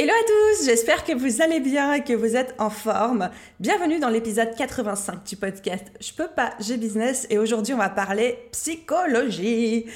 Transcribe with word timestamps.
Hello 0.00 0.12
à 0.12 0.24
tous, 0.24 0.66
j'espère 0.66 1.02
que 1.02 1.12
vous 1.12 1.42
allez 1.42 1.58
bien 1.58 1.94
et 1.94 2.04
que 2.04 2.12
vous 2.12 2.36
êtes 2.36 2.54
en 2.60 2.70
forme. 2.70 3.30
Bienvenue 3.58 3.98
dans 3.98 4.10
l'épisode 4.10 4.54
85 4.56 5.24
du 5.24 5.34
podcast 5.34 5.86
Je 6.00 6.12
peux 6.12 6.28
pas, 6.28 6.54
j'ai 6.60 6.76
business 6.76 7.26
et 7.30 7.38
aujourd'hui 7.38 7.74
on 7.74 7.78
va 7.78 7.88
parler 7.88 8.38
psychologie. 8.52 9.86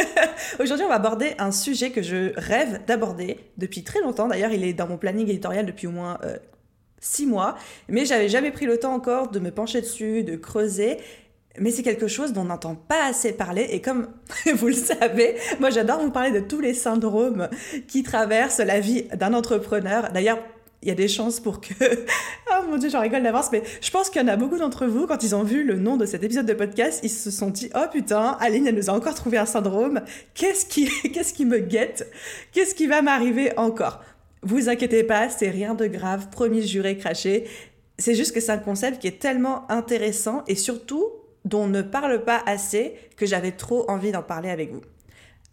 aujourd'hui 0.58 0.86
on 0.86 0.88
va 0.88 0.94
aborder 0.94 1.34
un 1.38 1.52
sujet 1.52 1.90
que 1.90 2.00
je 2.00 2.32
rêve 2.40 2.80
d'aborder 2.86 3.40
depuis 3.58 3.84
très 3.84 4.00
longtemps. 4.00 4.26
D'ailleurs 4.26 4.52
il 4.52 4.64
est 4.64 4.72
dans 4.72 4.88
mon 4.88 4.96
planning 4.96 5.28
éditorial 5.28 5.66
depuis 5.66 5.86
au 5.86 5.90
moins 5.90 6.18
6 7.00 7.24
euh, 7.24 7.26
mois, 7.28 7.58
mais 7.88 8.06
j'avais 8.06 8.30
jamais 8.30 8.52
pris 8.52 8.64
le 8.64 8.78
temps 8.78 8.94
encore 8.94 9.30
de 9.30 9.38
me 9.38 9.50
pencher 9.50 9.82
dessus, 9.82 10.24
de 10.24 10.36
creuser 10.36 10.96
mais 11.58 11.70
c'est 11.70 11.82
quelque 11.82 12.08
chose 12.08 12.32
dont 12.32 12.42
on 12.42 12.46
n'entend 12.46 12.74
pas 12.74 13.06
assez 13.06 13.32
parler 13.32 13.66
et 13.70 13.80
comme 13.80 14.08
vous 14.54 14.68
le 14.68 14.74
savez, 14.74 15.36
moi 15.60 15.70
j'adore 15.70 16.00
vous 16.00 16.10
parler 16.10 16.30
de 16.30 16.40
tous 16.40 16.60
les 16.60 16.74
syndromes 16.74 17.48
qui 17.88 18.02
traversent 18.02 18.58
la 18.58 18.80
vie 18.80 19.02
d'un 19.14 19.34
entrepreneur. 19.34 20.10
D'ailleurs, 20.12 20.38
il 20.82 20.88
y 20.88 20.90
a 20.90 20.94
des 20.94 21.08
chances 21.08 21.38
pour 21.38 21.60
que... 21.60 21.72
oh 22.50 22.64
mon 22.68 22.76
dieu, 22.76 22.90
j'en 22.90 23.00
rigole 23.00 23.22
d'avance, 23.22 23.52
mais 23.52 23.62
je 23.80 23.90
pense 23.90 24.10
qu'il 24.10 24.20
y 24.20 24.24
en 24.24 24.28
a 24.28 24.36
beaucoup 24.36 24.58
d'entre 24.58 24.86
vous, 24.86 25.06
quand 25.06 25.22
ils 25.22 25.34
ont 25.34 25.44
vu 25.44 25.62
le 25.62 25.78
nom 25.78 25.96
de 25.96 26.04
cet 26.06 26.24
épisode 26.24 26.46
de 26.46 26.54
podcast, 26.54 27.00
ils 27.04 27.10
se 27.10 27.30
sont 27.30 27.50
dit, 27.50 27.70
oh 27.74 27.84
putain, 27.92 28.36
Aline, 28.40 28.66
elle 28.66 28.74
nous 28.74 28.90
a 28.90 28.92
encore 28.92 29.14
trouvé 29.14 29.38
un 29.38 29.46
syndrome. 29.46 30.00
Qu'est-ce 30.34 30.66
qui, 30.66 30.88
qu'est-ce 31.12 31.34
qui 31.34 31.44
me 31.44 31.58
guette? 31.58 32.10
Qu'est-ce 32.52 32.74
qui 32.74 32.88
va 32.88 33.00
m'arriver 33.00 33.56
encore? 33.56 34.00
Vous 34.42 34.68
inquiétez 34.68 35.04
pas, 35.04 35.28
c'est 35.28 35.50
rien 35.50 35.74
de 35.74 35.86
grave, 35.86 36.28
promis, 36.30 36.66
juré, 36.66 36.96
craché. 36.96 37.44
C'est 37.96 38.16
juste 38.16 38.34
que 38.34 38.40
c'est 38.40 38.50
un 38.50 38.58
concept 38.58 39.00
qui 39.00 39.06
est 39.06 39.20
tellement 39.20 39.70
intéressant 39.70 40.42
et 40.48 40.56
surtout 40.56 41.04
dont 41.44 41.64
on 41.64 41.68
ne 41.68 41.82
parle 41.82 42.24
pas 42.24 42.42
assez 42.46 42.94
que 43.16 43.26
j'avais 43.26 43.52
trop 43.52 43.88
envie 43.90 44.12
d'en 44.12 44.22
parler 44.22 44.50
avec 44.50 44.72
vous. 44.72 44.82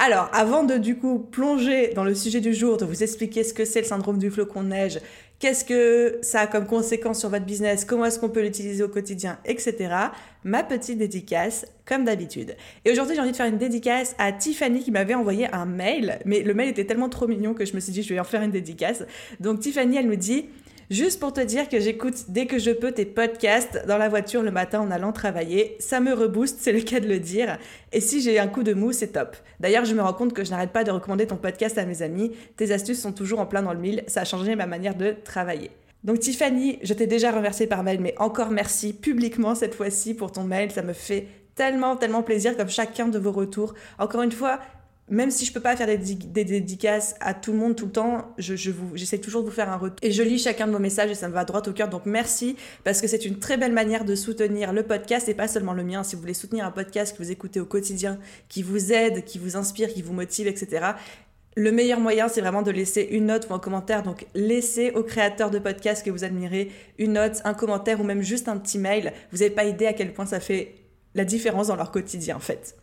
Alors, 0.02 0.30
avant 0.32 0.64
de 0.64 0.78
du 0.78 0.96
coup 0.96 1.20
plonger 1.20 1.92
dans 1.94 2.06
le 2.06 2.16
sujet 2.16 2.40
du 2.40 2.54
jour, 2.54 2.78
de 2.78 2.86
vous 2.86 3.04
expliquer 3.04 3.44
ce 3.44 3.54
que 3.54 3.66
c'est 3.66 3.82
le 3.82 3.86
syndrome 3.86 4.18
du 4.18 4.32
flocon 4.32 4.64
de 4.64 4.70
neige, 4.70 5.00
qu'est-ce 5.40 5.66
que 5.66 6.20
ça 6.22 6.42
a 6.42 6.48
comme 6.48 6.68
conséquence 6.68 7.20
sur 7.20 7.28
votre 7.28 7.44
business, 7.44 7.84
comment 7.84 8.06
est-ce 8.06 8.18
qu'on 8.18 8.30
peut 8.30 8.42
l'utiliser 8.42 8.82
au 8.82 8.88
quotidien, 8.88 9.40
etc., 9.44 9.94
ma 10.46 10.64
petite 10.64 11.00
dédicace, 11.00 11.66
comme 11.86 12.06
d'habitude. 12.06 12.56
Et 12.86 12.92
aujourd'hui, 12.92 13.16
j'ai 13.16 13.22
envie 13.22 13.32
de 13.32 13.36
faire 13.36 13.48
une 13.48 13.58
dédicace 13.58 14.16
à 14.20 14.32
Tiffany 14.32 14.80
qui 14.80 14.92
m'avait 14.92 15.16
envoyé 15.16 15.54
un 15.54 15.66
mail, 15.66 16.20
mais 16.24 16.44
le 16.44 16.54
mail 16.54 16.70
était 16.70 16.86
tellement 16.86 17.10
trop 17.10 17.28
mignon 17.28 17.54
que 17.54 17.66
je 17.66 17.74
me 17.74 17.82
suis 17.82 17.92
dit, 17.92 18.02
je 18.02 18.14
vais 18.14 18.22
en 18.22 18.24
faire 18.24 18.42
une 18.42 18.52
dédicace. 18.52 19.04
Donc 19.42 19.60
Tiffany, 19.60 19.98
elle 19.98 20.08
me 20.08 20.18
dit... 20.18 20.46
Juste 20.90 21.20
pour 21.20 21.34
te 21.34 21.40
dire 21.40 21.70
que 21.70 21.80
j'écoute 21.80 22.16
dès 22.30 22.48
que 22.48 22.58
je 22.58 22.72
peux 22.72 22.92
tes 22.92 23.06
podcasts 23.06 23.86
dans 23.88 24.00
la 24.00 24.10
voiture 24.10 24.42
le 24.42 24.50
matin 24.50 24.82
en 24.82 24.90
allant 24.90 25.12
travailler. 25.12 25.78
Ça 25.80 26.00
me 26.00 26.14
rebooste, 26.14 26.58
c'est 26.62 26.72
le 26.72 26.82
cas 26.82 27.00
de 27.00 27.08
le 27.08 27.20
dire. 27.20 27.60
Et 27.92 28.02
si 28.02 28.22
j'ai 28.22 28.40
un 28.40 28.48
coup 28.48 28.64
de 28.64 28.74
mou, 28.74 28.92
c'est 28.92 29.10
top. 29.10 29.38
D'ailleurs, 29.60 29.86
je 29.86 29.94
me 29.94 30.02
rends 30.02 30.14
compte 30.14 30.34
que 30.34 30.44
je 30.44 30.50
n'arrête 30.50 30.72
pas 30.72 30.84
de 30.84 30.90
recommander 30.90 31.28
ton 31.28 31.36
podcast 31.36 31.78
à 31.78 31.86
mes 31.86 32.02
amis. 32.02 32.32
Tes 32.58 32.72
astuces 32.72 33.00
sont 33.00 33.12
toujours 33.12 33.40
en 33.40 33.46
plein 33.46 33.62
dans 33.62 33.74
le 33.74 33.80
mille. 33.80 34.04
Ça 34.08 34.22
a 34.22 34.26
changé 34.26 34.56
ma 34.56 34.66
manière 34.66 34.96
de 34.96 35.16
travailler. 35.24 35.70
Donc 36.04 36.22
Tiffany, 36.22 36.80
je 36.82 36.96
t'ai 36.96 37.06
déjà 37.06 37.32
remercié 37.32 37.68
par 37.68 37.84
mail, 37.84 38.00
mais 38.02 38.16
encore 38.18 38.50
merci 38.50 38.94
publiquement 38.94 39.54
cette 39.54 39.76
fois-ci 39.76 40.16
pour 40.16 40.32
ton 40.32 40.44
mail. 40.44 40.72
Ça 40.72 40.82
me 40.82 40.94
fait 40.94 41.28
tellement, 41.54 41.98
tellement 41.98 42.24
plaisir 42.24 42.58
comme 42.58 42.70
chacun 42.70 43.10
de 43.10 43.20
vos 43.20 43.32
retours. 43.32 43.76
Encore 44.00 44.24
une 44.24 44.32
fois, 44.32 44.60
même 45.10 45.32
si 45.32 45.46
je 45.46 45.52
peux 45.52 45.60
pas 45.60 45.76
faire 45.76 45.88
des, 45.88 45.98
dédicaces 46.44 47.16
à 47.20 47.34
tout 47.34 47.52
le 47.52 47.58
monde 47.58 47.76
tout 47.76 47.86
le 47.86 47.92
temps, 47.92 48.34
je, 48.38 48.56
j'essaie 48.94 49.18
toujours 49.18 49.42
de 49.42 49.48
vous 49.48 49.54
faire 49.54 49.70
un 49.70 49.78
retour. 49.78 49.98
Et 50.02 50.12
je 50.12 50.22
lis 50.22 50.40
chacun 50.40 50.68
de 50.68 50.72
vos 50.72 50.80
messages 50.80 51.10
et 51.10 51.16
ça 51.16 51.28
me 51.28 51.34
va 51.34 51.46
droit 51.46 51.62
au 51.68 51.74
cœur. 51.74 51.90
Donc 51.90 52.06
merci 52.06 52.56
parce 52.84 53.02
que 53.02 53.08
c'est 53.08 53.26
une 53.26 53.40
très 53.40 53.58
belle 53.58 53.74
manière 53.74 54.06
de 54.06 54.16
soutenir 54.16 54.72
le 54.72 54.84
podcast 54.84 55.28
et 55.28 55.34
pas 55.34 55.48
seulement 55.48 55.74
le 55.74 55.84
mien. 55.84 56.04
Si 56.04 56.16
vous 56.16 56.22
voulez 56.22 56.34
soutenir 56.34 56.66
un 56.66 56.72
podcast 56.72 57.18
que 57.18 57.24
vous 57.24 57.32
écoutez 57.32 57.60
au 57.60 57.66
quotidien, 57.66 58.20
qui 58.48 58.62
vous 58.62 58.94
aide, 58.94 59.24
qui 59.26 59.40
vous 59.40 59.58
inspire, 59.58 59.90
qui 59.90 60.02
vous 60.02 60.14
motive, 60.14 60.48
etc. 60.48 60.92
Le 61.56 61.72
meilleur 61.72 62.00
moyen, 62.00 62.28
c'est 62.28 62.42
vraiment 62.42 62.62
de 62.62 62.72
laisser 62.72 63.08
une 63.12 63.26
note 63.26 63.48
ou 63.50 63.54
un 63.54 63.60
commentaire. 63.60 64.04
Donc, 64.04 64.28
laissez 64.36 64.92
aux 64.92 65.04
créateurs 65.04 65.50
de 65.50 65.60
podcasts 65.60 66.06
que 66.06 66.12
vous 66.12 66.24
admirez 66.24 66.72
une 67.00 67.14
note, 67.14 67.42
un 67.44 67.54
commentaire 67.54 68.00
ou 68.00 68.04
même 68.04 68.22
juste 68.22 68.48
un 68.48 68.58
petit 68.58 68.78
mail. 68.78 69.12
Vous 69.32 69.40
n'avez 69.40 69.50
pas 69.50 69.66
idée 69.66 69.88
à 69.88 69.94
quel 69.94 70.14
point 70.14 70.26
ça 70.26 70.40
fait 70.40 70.76
la 71.16 71.26
différence 71.26 71.68
dans 71.68 71.76
leur 71.76 71.92
quotidien, 71.92 72.38
en 72.38 72.40
fait. 72.40 72.76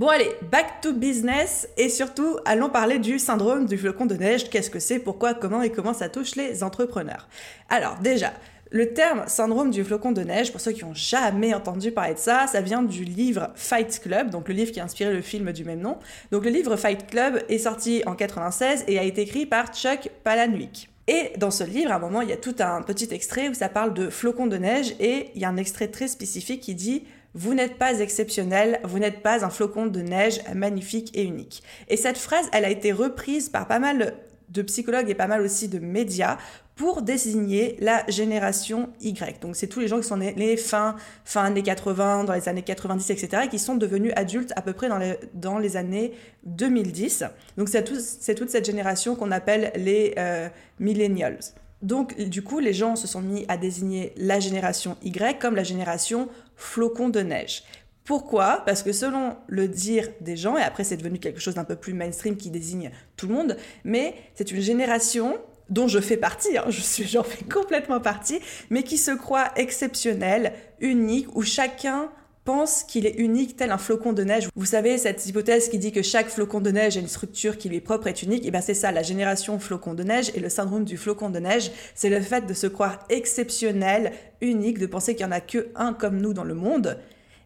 Bon 0.00 0.08
allez, 0.08 0.30
back 0.50 0.80
to 0.80 0.94
business 0.94 1.68
et 1.76 1.90
surtout 1.90 2.38
allons 2.46 2.70
parler 2.70 2.98
du 2.98 3.18
syndrome 3.18 3.66
du 3.66 3.76
flocon 3.76 4.06
de 4.06 4.14
neige. 4.14 4.48
Qu'est-ce 4.48 4.70
que 4.70 4.78
c'est, 4.78 4.98
pourquoi, 4.98 5.34
comment 5.34 5.60
et 5.60 5.68
comment 5.68 5.92
ça 5.92 6.08
touche 6.08 6.36
les 6.36 6.64
entrepreneurs? 6.64 7.28
Alors 7.68 7.98
déjà, 8.02 8.32
le 8.70 8.94
terme 8.94 9.24
syndrome 9.26 9.70
du 9.70 9.84
flocon 9.84 10.12
de 10.12 10.22
neige, 10.22 10.52
pour 10.52 10.62
ceux 10.62 10.72
qui 10.72 10.86
n'ont 10.86 10.94
jamais 10.94 11.52
entendu 11.52 11.92
parler 11.92 12.14
de 12.14 12.18
ça, 12.18 12.46
ça 12.46 12.62
vient 12.62 12.82
du 12.82 13.04
livre 13.04 13.50
Fight 13.56 14.00
Club, 14.02 14.30
donc 14.30 14.48
le 14.48 14.54
livre 14.54 14.72
qui 14.72 14.80
a 14.80 14.84
inspiré 14.84 15.12
le 15.12 15.20
film 15.20 15.52
du 15.52 15.66
même 15.66 15.80
nom. 15.80 15.98
Donc 16.32 16.46
le 16.46 16.50
livre 16.50 16.76
Fight 16.76 17.06
Club 17.06 17.42
est 17.50 17.58
sorti 17.58 18.02
en 18.06 18.14
96 18.14 18.84
et 18.88 18.98
a 18.98 19.02
été 19.02 19.20
écrit 19.20 19.44
par 19.44 19.66
Chuck 19.74 20.08
Palahniuk. 20.24 20.88
Et 21.08 21.32
dans 21.36 21.50
ce 21.50 21.64
livre, 21.64 21.92
à 21.92 21.96
un 21.96 21.98
moment, 21.98 22.22
il 22.22 22.30
y 22.30 22.32
a 22.32 22.38
tout 22.38 22.54
un 22.60 22.80
petit 22.80 23.08
extrait 23.10 23.50
où 23.50 23.54
ça 23.54 23.68
parle 23.68 23.92
de 23.92 24.08
flocons 24.08 24.46
de 24.46 24.56
neige 24.56 24.94
et 24.98 25.26
il 25.34 25.42
y 25.42 25.44
a 25.44 25.50
un 25.50 25.58
extrait 25.58 25.88
très 25.88 26.08
spécifique 26.08 26.62
qui 26.62 26.74
dit 26.74 27.04
vous 27.34 27.54
n'êtes 27.54 27.76
pas 27.76 28.00
exceptionnel, 28.00 28.80
vous 28.84 28.98
n'êtes 28.98 29.22
pas 29.22 29.44
un 29.44 29.50
flocon 29.50 29.86
de 29.86 30.00
neige 30.00 30.40
magnifique 30.54 31.10
et 31.14 31.24
unique. 31.24 31.62
Et 31.88 31.96
cette 31.96 32.18
phrase, 32.18 32.48
elle 32.52 32.64
a 32.64 32.70
été 32.70 32.92
reprise 32.92 33.48
par 33.48 33.68
pas 33.68 33.78
mal 33.78 34.14
de 34.48 34.62
psychologues 34.62 35.08
et 35.08 35.14
pas 35.14 35.28
mal 35.28 35.42
aussi 35.42 35.68
de 35.68 35.78
médias 35.78 36.38
pour 36.74 37.02
désigner 37.02 37.76
la 37.78 38.04
génération 38.08 38.88
Y. 39.00 39.40
Donc 39.42 39.54
c'est 39.54 39.66
tous 39.66 39.80
les 39.80 39.88
gens 39.88 39.98
qui 40.00 40.06
sont 40.06 40.16
nés 40.16 40.56
fin, 40.56 40.96
fin 41.24 41.44
années 41.44 41.62
80, 41.62 42.24
dans 42.24 42.32
les 42.32 42.48
années 42.48 42.62
90, 42.62 43.10
etc., 43.10 43.42
et 43.44 43.48
qui 43.48 43.58
sont 43.58 43.76
devenus 43.76 44.12
adultes 44.16 44.52
à 44.56 44.62
peu 44.62 44.72
près 44.72 44.88
dans 44.88 44.98
les, 44.98 45.18
dans 45.34 45.58
les 45.58 45.76
années 45.76 46.12
2010. 46.44 47.24
Donc 47.58 47.68
c'est 47.68 47.84
toute 47.84 48.48
cette 48.50 48.64
génération 48.64 49.14
qu'on 49.14 49.30
appelle 49.30 49.72
les 49.76 50.14
euh, 50.18 50.48
millennials. 50.78 51.38
Donc, 51.82 52.18
du 52.18 52.42
coup, 52.42 52.58
les 52.58 52.74
gens 52.74 52.94
se 52.94 53.06
sont 53.06 53.22
mis 53.22 53.46
à 53.48 53.56
désigner 53.56 54.12
la 54.16 54.38
génération 54.38 54.98
Y 55.02 55.38
comme 55.38 55.56
la 55.56 55.62
génération 55.62 56.28
flocon 56.60 57.08
de 57.08 57.20
neige. 57.20 57.64
Pourquoi? 58.04 58.62
Parce 58.66 58.82
que 58.82 58.92
selon 58.92 59.36
le 59.46 59.68
dire 59.68 60.08
des 60.20 60.36
gens, 60.36 60.56
et 60.56 60.62
après 60.62 60.84
c'est 60.84 60.96
devenu 60.96 61.18
quelque 61.18 61.40
chose 61.40 61.54
d'un 61.54 61.64
peu 61.64 61.76
plus 61.76 61.94
mainstream 61.94 62.36
qui 62.36 62.50
désigne 62.50 62.90
tout 63.16 63.26
le 63.26 63.34
monde, 63.34 63.56
mais 63.84 64.14
c'est 64.34 64.50
une 64.50 64.60
génération 64.60 65.38
dont 65.68 65.86
je 65.86 66.00
fais 66.00 66.16
partie, 66.16 66.58
hein, 66.58 66.64
je 66.68 66.80
suis, 66.80 67.06
j'en 67.06 67.22
fais 67.22 67.44
complètement 67.44 68.00
partie, 68.00 68.40
mais 68.70 68.82
qui 68.82 68.98
se 68.98 69.12
croit 69.12 69.52
exceptionnelle, 69.56 70.52
unique, 70.80 71.34
où 71.36 71.42
chacun 71.42 72.10
pense 72.44 72.84
qu'il 72.84 73.06
est 73.06 73.16
unique 73.18 73.56
tel 73.56 73.70
un 73.70 73.78
flocon 73.78 74.12
de 74.12 74.24
neige. 74.24 74.48
Vous 74.56 74.64
savez, 74.64 74.98
cette 74.98 75.24
hypothèse 75.26 75.68
qui 75.68 75.78
dit 75.78 75.92
que 75.92 76.02
chaque 76.02 76.28
flocon 76.28 76.60
de 76.60 76.70
neige 76.70 76.96
a 76.96 77.00
une 77.00 77.08
structure 77.08 77.58
qui 77.58 77.68
lui 77.68 77.76
est 77.76 77.80
propre, 77.80 78.06
est 78.06 78.22
unique, 78.22 78.46
et 78.46 78.50
bien 78.50 78.60
c'est 78.60 78.74
ça, 78.74 78.92
la 78.92 79.02
génération 79.02 79.58
flocon 79.58 79.94
de 79.94 80.02
neige 80.02 80.32
et 80.34 80.40
le 80.40 80.48
syndrome 80.48 80.84
du 80.84 80.96
flocon 80.96 81.30
de 81.30 81.38
neige, 81.38 81.70
c'est 81.94 82.10
le 82.10 82.20
fait 82.20 82.46
de 82.46 82.54
se 82.54 82.66
croire 82.66 83.04
exceptionnel, 83.08 84.12
unique, 84.40 84.78
de 84.78 84.86
penser 84.86 85.14
qu'il 85.14 85.26
n'y 85.26 85.32
en 85.32 85.36
a 85.36 85.40
que 85.40 85.68
un 85.74 85.92
comme 85.92 86.20
nous 86.20 86.32
dans 86.32 86.44
le 86.44 86.54
monde. 86.54 86.98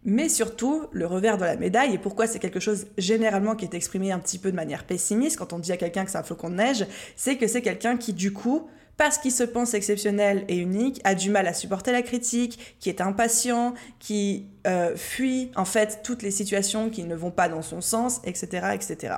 Mais 0.06 0.28
surtout, 0.28 0.82
le 0.92 1.06
revers 1.06 1.38
de 1.38 1.44
la 1.44 1.56
médaille, 1.56 1.94
et 1.94 1.98
pourquoi 1.98 2.26
c'est 2.26 2.38
quelque 2.38 2.60
chose 2.60 2.86
généralement 2.98 3.56
qui 3.56 3.64
est 3.64 3.74
exprimé 3.74 4.12
un 4.12 4.18
petit 4.18 4.38
peu 4.38 4.50
de 4.50 4.56
manière 4.56 4.84
pessimiste 4.84 5.38
quand 5.38 5.54
on 5.54 5.58
dit 5.58 5.72
à 5.72 5.78
quelqu'un 5.78 6.04
que 6.04 6.10
c'est 6.10 6.18
un 6.18 6.22
flocon 6.22 6.50
de 6.50 6.56
neige, 6.56 6.86
c'est 7.16 7.36
que 7.36 7.46
c'est 7.46 7.62
quelqu'un 7.62 7.96
qui 7.96 8.12
du 8.12 8.32
coup 8.32 8.68
parce 8.96 9.18
qu'il 9.18 9.32
se 9.32 9.44
pense 9.44 9.74
exceptionnel 9.74 10.44
et 10.48 10.56
unique, 10.56 11.00
a 11.04 11.14
du 11.14 11.30
mal 11.30 11.46
à 11.46 11.54
supporter 11.54 11.92
la 11.92 12.02
critique, 12.02 12.76
qui 12.80 12.88
est 12.88 13.00
impatient, 13.00 13.74
qui 13.98 14.46
euh, 14.66 14.96
fuit 14.96 15.50
en 15.56 15.64
fait 15.64 16.00
toutes 16.02 16.22
les 16.22 16.30
situations 16.30 16.90
qui 16.90 17.04
ne 17.04 17.14
vont 17.14 17.30
pas 17.30 17.48
dans 17.48 17.62
son 17.62 17.80
sens, 17.80 18.20
etc., 18.24 18.68
etc. 18.74 19.14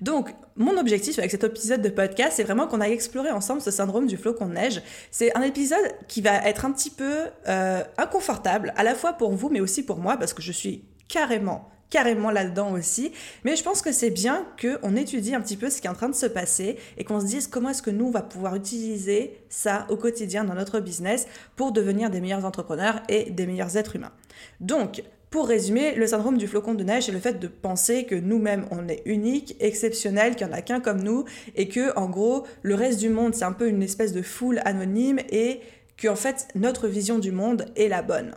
Donc, 0.00 0.34
mon 0.56 0.76
objectif 0.78 1.18
avec 1.18 1.30
cet 1.30 1.44
épisode 1.44 1.82
de 1.82 1.88
podcast, 1.88 2.34
c'est 2.36 2.42
vraiment 2.42 2.66
qu'on 2.66 2.80
aille 2.80 2.92
explorer 2.92 3.30
ensemble 3.30 3.60
ce 3.60 3.70
syndrome 3.70 4.06
du 4.06 4.16
flocon 4.16 4.46
de 4.46 4.52
neige. 4.52 4.82
C'est 5.10 5.36
un 5.36 5.42
épisode 5.42 5.92
qui 6.08 6.20
va 6.20 6.36
être 6.46 6.64
un 6.64 6.72
petit 6.72 6.90
peu 6.90 7.26
euh, 7.48 7.82
inconfortable, 7.96 8.72
à 8.76 8.84
la 8.84 8.94
fois 8.94 9.14
pour 9.14 9.32
vous, 9.32 9.48
mais 9.48 9.60
aussi 9.60 9.82
pour 9.82 9.98
moi, 9.98 10.16
parce 10.16 10.34
que 10.34 10.42
je 10.42 10.52
suis 10.52 10.84
carrément 11.08 11.68
carrément 11.92 12.30
là-dedans 12.30 12.72
aussi. 12.72 13.12
Mais 13.44 13.54
je 13.54 13.62
pense 13.62 13.82
que 13.82 13.92
c'est 13.92 14.10
bien 14.10 14.46
qu'on 14.60 14.96
étudie 14.96 15.34
un 15.34 15.42
petit 15.42 15.58
peu 15.58 15.68
ce 15.68 15.80
qui 15.80 15.86
est 15.86 15.90
en 15.90 15.94
train 15.94 16.08
de 16.08 16.14
se 16.14 16.26
passer 16.26 16.78
et 16.96 17.04
qu'on 17.04 17.20
se 17.20 17.26
dise 17.26 17.46
comment 17.46 17.68
est-ce 17.68 17.82
que 17.82 17.90
nous, 17.90 18.06
on 18.06 18.10
va 18.10 18.22
pouvoir 18.22 18.56
utiliser 18.56 19.38
ça 19.50 19.86
au 19.90 19.96
quotidien 19.96 20.42
dans 20.42 20.54
notre 20.54 20.80
business 20.80 21.28
pour 21.54 21.70
devenir 21.70 22.08
des 22.08 22.22
meilleurs 22.22 22.46
entrepreneurs 22.46 23.02
et 23.10 23.30
des 23.30 23.46
meilleurs 23.46 23.76
êtres 23.76 23.96
humains. 23.96 24.12
Donc, 24.60 25.02
pour 25.28 25.46
résumer, 25.48 25.94
le 25.94 26.06
syndrome 26.06 26.38
du 26.38 26.46
flocon 26.46 26.74
de 26.74 26.82
neige, 26.82 27.04
c'est 27.04 27.12
le 27.12 27.18
fait 27.18 27.38
de 27.38 27.48
penser 27.48 28.04
que 28.04 28.14
nous-mêmes, 28.14 28.66
on 28.70 28.88
est 28.88 29.02
unique, 29.04 29.56
exceptionnel, 29.60 30.34
qu'il 30.34 30.46
n'y 30.46 30.52
en 30.52 30.56
a 30.56 30.62
qu'un 30.62 30.80
comme 30.80 31.02
nous, 31.02 31.24
et 31.56 31.68
que, 31.68 31.96
en 31.98 32.08
gros, 32.08 32.46
le 32.62 32.74
reste 32.74 33.00
du 33.00 33.08
monde, 33.08 33.34
c'est 33.34 33.44
un 33.44 33.52
peu 33.52 33.68
une 33.68 33.82
espèce 33.82 34.12
de 34.12 34.20
foule 34.20 34.60
anonyme, 34.66 35.20
et 35.30 35.60
que 35.96 36.14
fait 36.14 36.48
notre 36.54 36.86
vision 36.86 37.18
du 37.18 37.32
monde 37.32 37.64
est 37.76 37.88
la 37.88 38.02
bonne. 38.02 38.34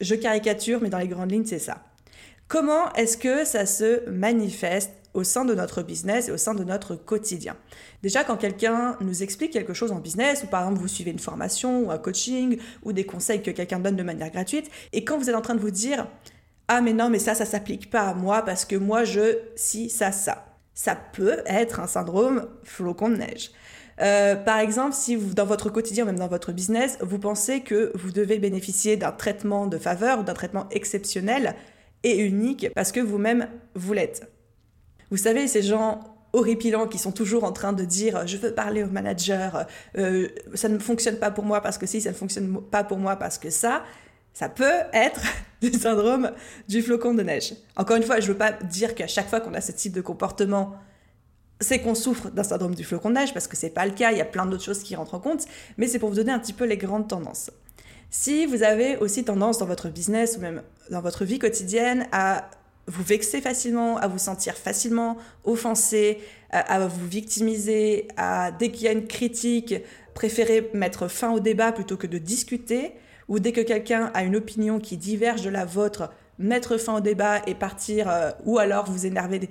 Je 0.00 0.16
caricature, 0.16 0.80
mais 0.82 0.90
dans 0.90 0.98
les 0.98 1.06
grandes 1.06 1.30
lignes, 1.30 1.44
c'est 1.44 1.60
ça. 1.60 1.84
Comment 2.54 2.92
est-ce 2.92 3.18
que 3.18 3.44
ça 3.44 3.66
se 3.66 4.08
manifeste 4.08 4.92
au 5.12 5.24
sein 5.24 5.44
de 5.44 5.56
notre 5.56 5.82
business 5.82 6.28
et 6.28 6.30
au 6.30 6.36
sein 6.36 6.54
de 6.54 6.62
notre 6.62 6.94
quotidien? 6.94 7.56
Déjà, 8.00 8.22
quand 8.22 8.36
quelqu'un 8.36 8.96
nous 9.00 9.24
explique 9.24 9.52
quelque 9.52 9.74
chose 9.74 9.90
en 9.90 9.98
business, 9.98 10.44
ou 10.44 10.46
par 10.46 10.62
exemple 10.62 10.80
vous 10.80 10.86
suivez 10.86 11.10
une 11.10 11.18
formation 11.18 11.80
ou 11.80 11.90
un 11.90 11.98
coaching 11.98 12.58
ou 12.84 12.92
des 12.92 13.04
conseils 13.04 13.42
que 13.42 13.50
quelqu'un 13.50 13.80
donne 13.80 13.96
de 13.96 14.04
manière 14.04 14.30
gratuite, 14.30 14.70
et 14.92 15.02
quand 15.02 15.18
vous 15.18 15.28
êtes 15.28 15.34
en 15.34 15.40
train 15.40 15.56
de 15.56 15.60
vous 15.60 15.72
dire 15.72 16.06
ah 16.68 16.80
mais 16.80 16.92
non 16.92 17.10
mais 17.10 17.18
ça 17.18 17.34
ça 17.34 17.44
s'applique 17.44 17.90
pas 17.90 18.02
à 18.02 18.14
moi 18.14 18.42
parce 18.42 18.64
que 18.64 18.76
moi 18.76 19.02
je 19.02 19.36
si 19.56 19.90
ça 19.90 20.12
ça, 20.12 20.46
ça 20.74 20.94
peut 20.94 21.42
être 21.46 21.80
un 21.80 21.88
syndrome 21.88 22.46
flocon 22.62 23.08
de 23.08 23.16
neige. 23.16 23.50
Euh, 24.00 24.36
par 24.36 24.58
exemple, 24.58 24.94
si 24.94 25.16
dans 25.16 25.46
votre 25.46 25.70
quotidien, 25.70 26.04
même 26.04 26.18
dans 26.20 26.28
votre 26.28 26.52
business, 26.52 26.98
vous 27.00 27.18
pensez 27.18 27.62
que 27.62 27.90
vous 27.96 28.12
devez 28.12 28.38
bénéficier 28.38 28.96
d'un 28.96 29.12
traitement 29.12 29.66
de 29.66 29.78
faveur 29.78 30.20
ou 30.20 30.22
d'un 30.22 30.34
traitement 30.34 30.68
exceptionnel 30.70 31.56
et 32.04 32.18
unique 32.18 32.68
parce 32.74 32.92
que 32.92 33.00
vous-même 33.00 33.48
vous 33.74 33.92
l'êtes. 33.92 34.30
Vous 35.10 35.16
savez, 35.16 35.48
ces 35.48 35.62
gens 35.62 36.14
horripilants 36.32 36.86
qui 36.86 36.98
sont 36.98 37.12
toujours 37.12 37.44
en 37.44 37.52
train 37.52 37.72
de 37.72 37.84
dire 37.84 38.26
je 38.26 38.36
veux 38.36 38.52
parler 38.52 38.84
au 38.84 38.88
manager, 38.88 39.66
euh, 39.96 40.28
ça 40.54 40.68
ne 40.68 40.78
fonctionne 40.78 41.16
pas 41.16 41.30
pour 41.30 41.44
moi 41.44 41.60
parce 41.60 41.78
que 41.78 41.86
si, 41.86 42.00
ça 42.00 42.10
ne 42.10 42.14
fonctionne 42.14 42.60
pas 42.62 42.84
pour 42.84 42.98
moi 42.98 43.16
parce 43.16 43.38
que 43.38 43.50
ça, 43.50 43.84
ça 44.32 44.48
peut 44.48 44.80
être 44.92 45.20
du 45.62 45.72
syndrome 45.72 46.32
du 46.68 46.82
flocon 46.82 47.14
de 47.14 47.22
neige. 47.22 47.54
Encore 47.76 47.96
une 47.96 48.02
fois, 48.02 48.20
je 48.20 48.26
ne 48.28 48.32
veux 48.32 48.38
pas 48.38 48.52
dire 48.52 48.94
qu'à 48.94 49.06
chaque 49.06 49.28
fois 49.28 49.40
qu'on 49.40 49.54
a 49.54 49.60
ce 49.60 49.72
type 49.72 49.92
de 49.92 50.00
comportement, 50.00 50.74
c'est 51.60 51.78
qu'on 51.78 51.94
souffre 51.94 52.30
d'un 52.30 52.42
syndrome 52.42 52.74
du 52.74 52.84
flocon 52.84 53.10
de 53.10 53.14
neige 53.14 53.32
parce 53.32 53.46
que 53.46 53.56
c'est 53.56 53.70
pas 53.70 53.86
le 53.86 53.92
cas, 53.92 54.10
il 54.10 54.18
y 54.18 54.20
a 54.20 54.26
plein 54.26 54.44
d'autres 54.44 54.64
choses 54.64 54.82
qui 54.82 54.96
rentrent 54.96 55.14
en 55.14 55.20
compte, 55.20 55.44
mais 55.78 55.86
c'est 55.86 55.98
pour 55.98 56.10
vous 56.10 56.16
donner 56.16 56.32
un 56.32 56.40
petit 56.40 56.52
peu 56.52 56.64
les 56.64 56.76
grandes 56.76 57.08
tendances. 57.08 57.50
Si 58.16 58.46
vous 58.46 58.62
avez 58.62 58.96
aussi 58.98 59.24
tendance 59.24 59.58
dans 59.58 59.66
votre 59.66 59.88
business 59.88 60.36
ou 60.36 60.40
même 60.40 60.62
dans 60.88 61.00
votre 61.00 61.24
vie 61.24 61.40
quotidienne 61.40 62.06
à 62.12 62.48
vous 62.86 63.02
vexer 63.02 63.40
facilement, 63.40 63.96
à 63.96 64.06
vous 64.06 64.20
sentir 64.20 64.54
facilement 64.54 65.18
offensé, 65.42 66.20
à, 66.50 66.86
vous 66.86 67.08
victimiser, 67.08 68.06
à 68.16 68.52
dès 68.52 68.70
qu'il 68.70 68.84
y 68.84 68.88
a 68.88 68.92
une 68.92 69.08
critique, 69.08 69.74
préférer 70.14 70.70
mettre 70.74 71.08
fin 71.08 71.32
au 71.32 71.40
débat 71.40 71.72
plutôt 71.72 71.96
que 71.96 72.06
de 72.06 72.18
discuter, 72.18 72.92
ou 73.26 73.40
dès 73.40 73.50
que 73.50 73.62
quelqu'un 73.62 74.12
a 74.14 74.22
une 74.22 74.36
opinion 74.36 74.78
qui 74.78 74.96
diverge 74.96 75.42
de 75.42 75.50
la 75.50 75.64
vôtre, 75.64 76.08
mettre 76.38 76.76
fin 76.76 76.98
au 76.98 77.00
débat 77.00 77.42
et 77.48 77.56
partir, 77.56 78.08
euh, 78.08 78.30
ou 78.44 78.60
alors 78.60 78.88
vous 78.88 79.06
énerver 79.06 79.50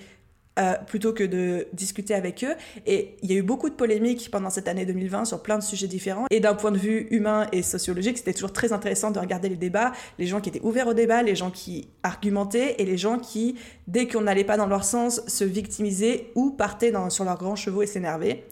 euh, 0.59 0.75
plutôt 0.85 1.13
que 1.13 1.23
de 1.23 1.67
discuter 1.73 2.13
avec 2.13 2.43
eux. 2.43 2.53
Et 2.85 3.15
il 3.23 3.31
y 3.31 3.33
a 3.33 3.37
eu 3.37 3.41
beaucoup 3.41 3.69
de 3.69 3.75
polémiques 3.75 4.29
pendant 4.29 4.51
cette 4.51 4.67
année 4.67 4.85
2020 4.85 5.25
sur 5.25 5.41
plein 5.41 5.57
de 5.57 5.63
sujets 5.63 5.87
différents. 5.87 6.25
Et 6.29 6.39
d'un 6.39 6.53
point 6.53 6.71
de 6.71 6.77
vue 6.77 7.07
humain 7.09 7.47
et 7.51 7.63
sociologique, 7.63 8.17
c'était 8.19 8.33
toujours 8.33 8.53
très 8.53 8.71
intéressant 8.71 9.09
de 9.09 9.19
regarder 9.19 9.49
les 9.49 9.55
débats, 9.55 9.93
les 10.19 10.27
gens 10.27 10.41
qui 10.41 10.49
étaient 10.49 10.61
ouverts 10.61 10.87
au 10.87 10.93
débat, 10.93 11.23
les 11.23 11.35
gens 11.35 11.49
qui 11.49 11.87
argumentaient 12.03 12.75
et 12.77 12.85
les 12.85 12.97
gens 12.97 13.17
qui, 13.17 13.55
dès 13.87 14.07
qu'on 14.07 14.21
n'allait 14.21 14.43
pas 14.43 14.57
dans 14.57 14.67
leur 14.67 14.83
sens, 14.83 15.21
se 15.27 15.43
victimisaient 15.43 16.31
ou 16.35 16.51
partaient 16.51 16.93
sur 17.09 17.25
leurs 17.25 17.37
grands 17.37 17.55
chevaux 17.55 17.81
et 17.81 17.87
s'énervaient. 17.87 18.43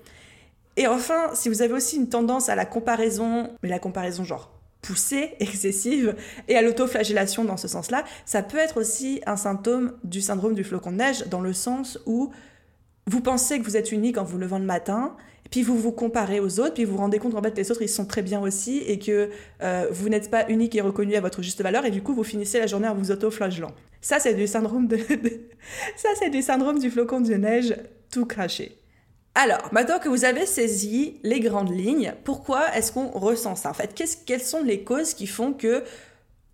Et 0.77 0.87
enfin, 0.87 1.29
si 1.33 1.49
vous 1.49 1.61
avez 1.61 1.73
aussi 1.73 1.97
une 1.97 2.09
tendance 2.09 2.49
à 2.49 2.55
la 2.55 2.65
comparaison, 2.65 3.49
mais 3.61 3.69
la 3.69 3.79
comparaison 3.79 4.23
genre 4.23 4.50
poussée, 4.81 5.35
excessive, 5.39 6.15
et 6.47 6.55
à 6.55 6.61
l'autoflagellation 6.61 7.45
dans 7.45 7.57
ce 7.57 7.67
sens-là, 7.67 8.03
ça 8.25 8.41
peut 8.41 8.57
être 8.57 8.77
aussi 8.77 9.21
un 9.25 9.37
symptôme 9.37 9.93
du 10.03 10.21
syndrome 10.21 10.53
du 10.53 10.63
flocon 10.63 10.91
de 10.91 10.97
neige, 10.97 11.25
dans 11.29 11.41
le 11.41 11.53
sens 11.53 11.99
où 12.05 12.31
vous 13.07 13.21
pensez 13.21 13.59
que 13.59 13.63
vous 13.63 13.77
êtes 13.77 13.91
unique 13.91 14.17
en 14.17 14.23
vous 14.23 14.37
levant 14.37 14.59
le 14.59 14.65
matin, 14.65 15.15
puis 15.49 15.63
vous 15.63 15.77
vous 15.77 15.91
comparez 15.91 16.39
aux 16.39 16.59
autres, 16.59 16.75
puis 16.75 16.85
vous 16.85 16.93
vous 16.93 16.99
rendez 16.99 17.19
compte 17.19 17.35
en 17.35 17.41
fait 17.41 17.57
les 17.57 17.71
autres 17.71 17.81
ils 17.81 17.89
sont 17.89 18.05
très 18.05 18.21
bien 18.21 18.41
aussi, 18.41 18.79
et 18.79 18.99
que 18.99 19.29
euh, 19.61 19.87
vous 19.91 20.09
n'êtes 20.09 20.29
pas 20.29 20.47
unique 20.49 20.75
et 20.75 20.81
reconnu 20.81 21.15
à 21.15 21.21
votre 21.21 21.41
juste 21.41 21.61
valeur, 21.61 21.85
et 21.85 21.91
du 21.91 22.01
coup 22.01 22.13
vous 22.13 22.23
finissez 22.23 22.59
la 22.59 22.67
journée 22.67 22.87
en 22.87 22.95
vous 22.95 23.11
autoflagellant. 23.11 23.71
Ça 24.01 24.19
c'est 24.19 24.33
du 24.33 24.47
syndrome 24.47 24.87
de... 24.87 24.97
ça 25.95 26.09
c'est 26.19 26.29
du 26.29 26.41
syndrome 26.41 26.79
du 26.79 26.89
flocon 26.89 27.21
de 27.21 27.33
neige 27.33 27.75
tout 28.11 28.25
craché. 28.25 28.80
Alors, 29.33 29.69
maintenant 29.71 29.99
que 29.99 30.09
vous 30.09 30.25
avez 30.25 30.45
saisi 30.45 31.19
les 31.23 31.39
grandes 31.39 31.73
lignes, 31.73 32.13
pourquoi 32.25 32.75
est-ce 32.75 32.91
qu'on 32.91 33.07
ressent 33.07 33.55
ça? 33.55 33.69
En 33.69 33.73
fait, 33.73 33.95
quelles 34.25 34.41
sont 34.41 34.61
les 34.61 34.83
causes 34.83 35.13
qui 35.13 35.25
font 35.25 35.53
que 35.53 35.83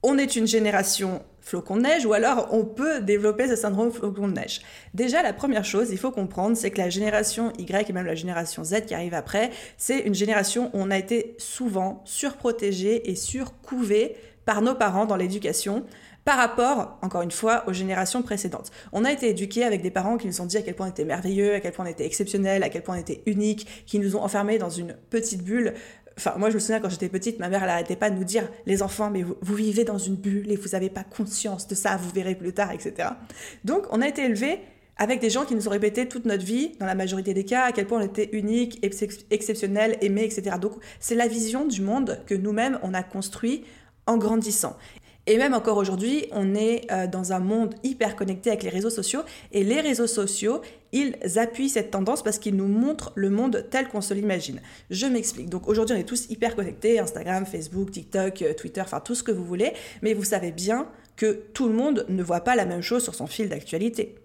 on 0.04 0.20
est 0.20 0.36
une 0.36 0.46
génération 0.46 1.24
flocon 1.42 1.78
de 1.78 1.82
neige 1.82 2.06
ou 2.06 2.14
alors 2.14 2.50
on 2.52 2.66
peut 2.66 3.02
développer 3.02 3.48
ce 3.48 3.56
syndrome 3.56 3.92
flocon 3.92 4.28
de 4.28 4.34
neige? 4.34 4.62
Déjà, 4.94 5.24
la 5.24 5.34
première 5.34 5.66
chose, 5.66 5.90
il 5.90 5.98
faut 5.98 6.12
comprendre, 6.12 6.56
c'est 6.56 6.70
que 6.70 6.78
la 6.78 6.92
génération 6.92 7.52
Y 7.58 7.90
et 7.90 7.94
même 7.94 8.06
la 8.06 8.14
génération 8.14 8.64
Z 8.64 8.86
qui 8.86 8.94
arrive 8.94 9.16
après, 9.16 9.50
c'est 9.78 10.00
une 10.00 10.14
génération 10.14 10.68
où 10.68 10.80
on 10.80 10.92
a 10.92 11.00
été 11.00 11.36
souvent 11.40 12.04
surprotégé 12.06 13.10
et 13.10 13.16
surcouvé 13.16 14.18
par 14.46 14.62
nos 14.62 14.76
parents 14.76 15.06
dans 15.06 15.16
l'éducation 15.16 15.84
par 16.28 16.36
rapport, 16.36 16.98
encore 17.02 17.22
une 17.22 17.32
fois, 17.32 17.64
aux 17.68 17.72
générations 17.72 18.22
précédentes. 18.22 18.70
On 18.92 19.06
a 19.06 19.14
été 19.14 19.30
éduqués 19.30 19.64
avec 19.64 19.82
des 19.82 19.92
parents 19.92 20.18
qui 20.18 20.28
nous 20.28 20.42
ont 20.42 20.46
dit 20.46 20.58
à 20.58 20.62
quel 20.62 20.76
point 20.76 20.88
on 20.88 20.90
était 20.90 21.06
merveilleux, 21.06 21.54
à 21.54 21.62
quel 21.62 21.72
point 21.72 21.86
on 21.86 21.88
était 21.88 22.06
exceptionnel, 22.06 22.64
à 22.64 22.70
quel 22.70 22.84
point 22.84 22.98
on 22.98 23.00
était 23.00 23.22
unique, 23.28 23.86
qui 23.86 23.98
nous 23.98 24.18
ont 24.18 24.22
enfermés 24.22 24.58
dans 24.58 24.70
une 24.70 24.98
petite 25.10 25.42
bulle. 25.42 25.74
Enfin, 26.18 26.34
moi, 26.38 26.50
je 26.50 26.56
me 26.56 26.60
souviens 26.60 26.82
quand 26.82 26.90
j'étais 26.90 27.08
petite, 27.08 27.40
ma 27.40 27.48
mère, 27.48 27.62
elle 27.62 27.70
n'arrêtait 27.70 27.96
pas 27.96 28.10
de 28.10 28.18
nous 28.18 28.26
dire, 28.26 28.44
les 28.66 28.84
enfants, 28.84 29.10
mais 29.10 29.24
vous, 29.24 29.56
vivez 29.56 29.86
dans 29.86 29.98
une 29.98 30.16
bulle 30.16 30.52
et 30.52 30.58
vous 30.58 30.68
n'avez 30.74 30.90
pas 30.90 31.06
conscience 31.06 31.66
de 31.70 31.76
ça, 31.76 31.96
vous 31.96 32.10
verrez 32.10 32.36
plus 32.36 32.52
tard, 32.52 32.74
etc. 32.74 33.08
Donc, 33.64 33.86
on 33.92 34.02
a 34.02 34.08
été 34.10 34.26
élevés 34.26 34.60
avec 34.98 35.22
des 35.22 35.30
gens 35.30 35.46
qui 35.46 35.56
nous 35.56 35.70
ont 35.70 35.72
répété 35.72 36.10
toute 36.10 36.26
notre 36.26 36.44
vie, 36.44 36.74
dans 36.82 36.88
la 36.88 36.96
majorité 36.96 37.34
des 37.34 37.46
cas, 37.46 37.64
à 37.64 37.72
quel 37.72 37.88
point 37.88 38.02
on 38.02 38.06
était 38.06 38.32
unique, 38.34 38.84
exceptionnel, 38.84 39.98
aimé, 40.02 40.26
etc. 40.26 40.58
Donc, 40.60 40.74
c'est 41.00 41.16
la 41.16 41.30
vision 41.30 41.66
du 41.66 41.82
monde 41.82 42.20
que 42.26 42.36
nous-mêmes, 42.36 42.80
on 42.84 42.94
a 42.94 43.02
construit 43.02 43.64
en 44.08 44.18
grandissant. 44.18 44.76
Et 45.30 45.38
même 45.38 45.54
encore 45.54 45.76
aujourd'hui, 45.76 46.26
on 46.32 46.56
est 46.56 46.90
euh, 46.90 47.06
dans 47.06 47.34
un 47.34 47.40
monde 47.40 47.76
hyper 47.84 48.16
connecté 48.16 48.50
avec 48.50 48.64
les 48.64 48.70
réseaux 48.70 48.90
sociaux. 48.90 49.22
Et 49.52 49.66
les 49.66 49.82
réseaux 49.82 50.08
sociaux, 50.08 50.62
ils 50.94 51.16
appuient 51.36 51.68
cette 51.68 51.92
tendance 51.92 52.24
parce 52.24 52.40
qu'ils 52.40 52.56
nous 52.56 52.68
montrent 52.68 53.12
le 53.16 53.30
monde 53.30 53.68
tel 53.70 53.90
qu'on 53.90 54.00
se 54.00 54.14
l'imagine. 54.14 54.62
Je 54.90 55.06
m'explique. 55.06 55.50
Donc 55.50 55.68
aujourd'hui, 55.68 55.98
on 55.98 56.00
est 56.00 56.06
tous 56.06 56.30
hyper 56.30 56.56
connectés, 56.56 57.00
Instagram, 57.00 57.46
Facebook, 57.46 57.92
TikTok, 57.92 58.42
euh, 58.42 58.54
Twitter, 58.54 58.80
enfin 58.80 59.02
tout 59.02 59.16
ce 59.16 59.24
que 59.24 59.34
vous 59.34 59.44
voulez. 59.44 59.74
Mais 60.02 60.14
vous 60.14 60.24
savez 60.24 60.54
bien 60.54 60.88
que 61.18 61.44
tout 61.54 61.68
le 61.68 61.74
monde 61.74 62.06
ne 62.08 62.24
voit 62.24 62.42
pas 62.42 62.56
la 62.56 62.66
même 62.66 62.82
chose 62.82 63.04
sur 63.04 63.14
son 63.14 63.28
fil 63.28 63.50
d'actualité 63.50 64.16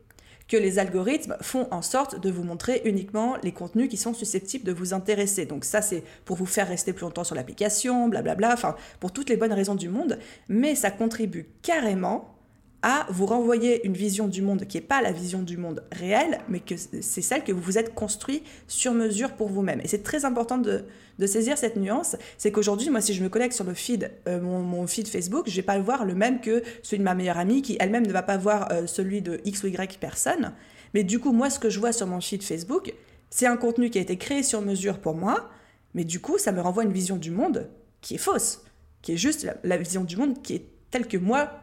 que 0.52 0.58
les 0.58 0.78
algorithmes 0.78 1.38
font 1.40 1.66
en 1.70 1.80
sorte 1.80 2.20
de 2.20 2.30
vous 2.30 2.42
montrer 2.42 2.82
uniquement 2.84 3.38
les 3.42 3.52
contenus 3.52 3.88
qui 3.88 3.96
sont 3.96 4.12
susceptibles 4.12 4.66
de 4.66 4.72
vous 4.72 4.92
intéresser. 4.92 5.46
Donc 5.46 5.64
ça, 5.64 5.80
c'est 5.80 6.04
pour 6.26 6.36
vous 6.36 6.44
faire 6.44 6.68
rester 6.68 6.92
plus 6.92 7.04
longtemps 7.04 7.24
sur 7.24 7.34
l'application, 7.34 8.08
blablabla, 8.08 8.52
enfin, 8.52 8.76
pour 9.00 9.12
toutes 9.12 9.30
les 9.30 9.38
bonnes 9.38 9.54
raisons 9.54 9.74
du 9.74 9.88
monde, 9.88 10.18
mais 10.50 10.74
ça 10.74 10.90
contribue 10.90 11.48
carrément 11.62 12.34
à 12.82 13.06
vous 13.10 13.26
renvoyer 13.26 13.86
une 13.86 13.94
vision 13.94 14.26
du 14.26 14.42
monde 14.42 14.66
qui 14.66 14.76
n'est 14.76 14.82
pas 14.82 15.00
la 15.00 15.12
vision 15.12 15.42
du 15.42 15.56
monde 15.56 15.84
réel, 15.92 16.40
mais 16.48 16.58
que 16.58 16.74
c'est 16.76 17.22
celle 17.22 17.44
que 17.44 17.52
vous 17.52 17.60
vous 17.60 17.78
êtes 17.78 17.94
construit 17.94 18.42
sur 18.66 18.92
mesure 18.92 19.32
pour 19.32 19.48
vous-même. 19.48 19.80
Et 19.84 19.88
c'est 19.88 20.02
très 20.02 20.24
important 20.24 20.58
de, 20.58 20.84
saisir 21.24 21.56
cette 21.56 21.76
nuance. 21.76 22.16
C'est 22.36 22.50
qu'aujourd'hui, 22.50 22.90
moi, 22.90 23.00
si 23.00 23.14
je 23.14 23.22
me 23.22 23.28
connecte 23.28 23.54
sur 23.54 23.64
le 23.64 23.74
feed, 23.74 24.10
euh, 24.26 24.40
mon, 24.40 24.86
feed 24.88 25.06
Facebook, 25.06 25.48
je 25.48 25.54
vais 25.54 25.62
pas 25.62 25.76
le 25.76 25.84
voir 25.84 26.04
le 26.04 26.16
même 26.16 26.40
que 26.40 26.64
celui 26.82 26.98
de 26.98 27.04
ma 27.04 27.14
meilleure 27.14 27.38
amie, 27.38 27.62
qui 27.62 27.76
elle-même 27.78 28.04
ne 28.04 28.12
va 28.12 28.22
pas 28.24 28.36
voir 28.36 28.72
euh, 28.72 28.88
celui 28.88 29.22
de 29.22 29.40
X 29.44 29.62
ou 29.62 29.68
Y 29.68 29.98
personne. 30.00 30.52
Mais 30.94 31.04
du 31.04 31.20
coup, 31.20 31.30
moi, 31.30 31.48
ce 31.48 31.60
que 31.60 31.70
je 31.70 31.78
vois 31.78 31.92
sur 31.92 32.08
mon 32.08 32.20
feed 32.20 32.42
Facebook, 32.42 32.92
c'est 33.30 33.46
un 33.46 33.56
contenu 33.56 33.88
qui 33.88 33.98
a 33.98 34.00
été 34.00 34.16
créé 34.16 34.42
sur 34.42 34.60
mesure 34.62 34.98
pour 34.98 35.14
moi, 35.14 35.48
mais 35.94 36.02
du 36.02 36.18
coup, 36.18 36.38
ça 36.38 36.50
me 36.50 36.60
renvoie 36.60 36.82
une 36.82 36.92
vision 36.92 37.16
du 37.16 37.30
monde 37.30 37.70
qui 38.00 38.16
est 38.16 38.18
fausse, 38.18 38.64
qui 39.00 39.12
est 39.12 39.16
juste 39.16 39.48
la 39.62 39.76
vision 39.76 40.02
du 40.02 40.16
monde 40.16 40.42
qui 40.42 40.56
est 40.56 40.66
telle 40.90 41.06
que 41.06 41.16
moi, 41.16 41.61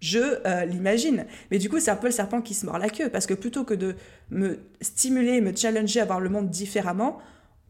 je 0.00 0.18
euh, 0.46 0.64
l'imagine. 0.64 1.26
Mais 1.50 1.58
du 1.58 1.68
coup, 1.68 1.78
c'est 1.78 1.90
un 1.90 1.96
peu 1.96 2.08
le 2.08 2.12
serpent 2.12 2.40
qui 2.40 2.54
se 2.54 2.66
mord 2.66 2.78
la 2.78 2.88
queue, 2.88 3.08
parce 3.08 3.26
que 3.26 3.34
plutôt 3.34 3.64
que 3.64 3.74
de 3.74 3.94
me 4.30 4.58
stimuler, 4.80 5.40
me 5.40 5.54
challenger 5.54 6.00
à 6.00 6.04
voir 6.04 6.20
le 6.20 6.28
monde 6.28 6.50
différemment, 6.50 7.18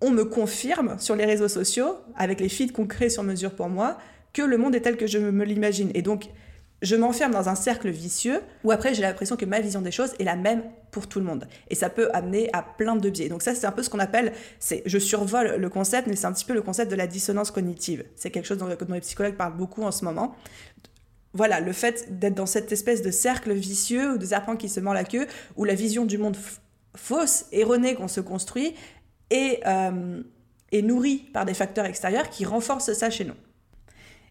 on 0.01 0.11
me 0.11 0.25
confirme 0.25 0.99
sur 0.99 1.17
les 1.17 1.27
réseaux 1.27 1.49
sociaux, 1.49 1.99
avec 2.17 2.41
les 2.41 2.49
feeds 2.49 2.73
qu'on 2.73 2.87
crée 2.87 3.11
sur 3.11 3.23
mesure 3.23 3.55
pour 3.55 3.69
moi, 3.69 3.99
que 4.33 4.43
le 4.43 4.57
monde 4.57 4.75
est 4.75 4.81
tel 4.81 4.97
que 4.97 5.07
je 5.07 5.19
me 5.19 5.45
l'imagine. 5.45 5.91
Et 5.95 6.03
donc, 6.03 6.31
je 6.83 6.97
m'enferme 6.97 7.33
dans 7.33 7.49
un 7.49 7.55
cercle 7.55 7.91
vicieux 7.91 8.41
où 8.65 8.71
après 8.71 8.95
j'ai 8.95 9.03
l'impression 9.03 9.37
que 9.37 9.45
ma 9.45 9.61
vision 9.61 9.83
des 9.83 9.91
choses 9.91 10.15
est 10.19 10.25
la 10.25 10.37
même 10.37 10.63
pour 10.91 11.09
tout 11.09 11.19
le 11.19 11.27
monde. 11.27 11.47
Et 11.69 11.75
ça 11.75 11.91
peut 11.91 12.09
amener 12.15 12.49
à 12.55 12.63
plein 12.63 12.97
de 12.97 13.11
biais. 13.11 13.29
Donc 13.29 13.43
ça, 13.43 13.55
c'est 13.55 13.67
un 13.67 13.73
peu 13.73 13.83
ce 13.83 13.91
qu'on 13.91 13.99
appelle, 13.99 14.33
c'est, 14.59 14.83
je 14.87 14.99
survole 14.99 15.57
le 15.57 15.69
concept, 15.69 16.09
mais 16.09 16.17
c'est 16.17 16.27
un 16.27 16.33
petit 16.33 16.47
peu 16.47 16.55
le 16.55 16.63
concept 16.63 16.91
de 16.91 16.97
la 16.97 17.07
dissonance 17.07 17.51
cognitive. 17.51 18.05
C'est 18.17 18.31
quelque 18.31 18.47
chose 18.47 18.59
dont, 18.59 18.69
dont 18.69 18.95
les 18.95 19.01
psychologues 19.01 19.37
parlent 19.37 19.57
beaucoup 19.57 19.83
en 19.83 19.93
ce 19.93 20.05
moment 20.05 20.35
voilà, 21.33 21.61
le 21.61 21.73
fait 21.73 22.19
d'être 22.19 22.35
dans 22.35 22.47
cette 22.47 22.73
espèce 22.73 23.03
de 23.03 23.11
cercle 23.11 23.53
vicieux 23.53 24.15
ou 24.15 24.19
de 24.19 24.27
serpent 24.27 24.57
qui 24.57 24.69
se 24.69 24.81
mord 24.81 24.95
la 24.95 25.05
queue, 25.05 25.27
où 25.57 25.65
la 25.65 25.75
vision 25.75 26.05
du 26.05 26.19
monde 26.19 26.37
fausse, 26.97 27.47
erronée 27.53 27.95
qu'on 27.95 28.09
se 28.09 28.21
construit, 28.21 28.75
est, 29.31 29.61
euh, 29.67 30.23
est 30.73 30.83
nourrie 30.83 31.29
par 31.33 31.45
des 31.45 31.55
facteurs 31.55 31.85
extérieurs 31.85 32.31
qui 32.31 32.45
renforcent 32.45 32.93
ça 32.93 33.11
chez 33.11 33.25
nous. 33.25 33.37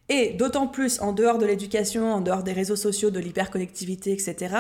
Et 0.10 0.32
d'autant 0.32 0.68
plus 0.68 1.00
en 1.02 1.14
dehors 1.14 1.38
de 1.38 1.46
l'éducation, 1.46 2.12
en 2.12 2.22
dehors 2.22 2.44
des 2.44 2.54
réseaux 2.54 2.76
sociaux, 2.76 3.12
de 3.12 3.20
l'hyperconnectivité, 3.20 4.12
etc., 4.12 4.56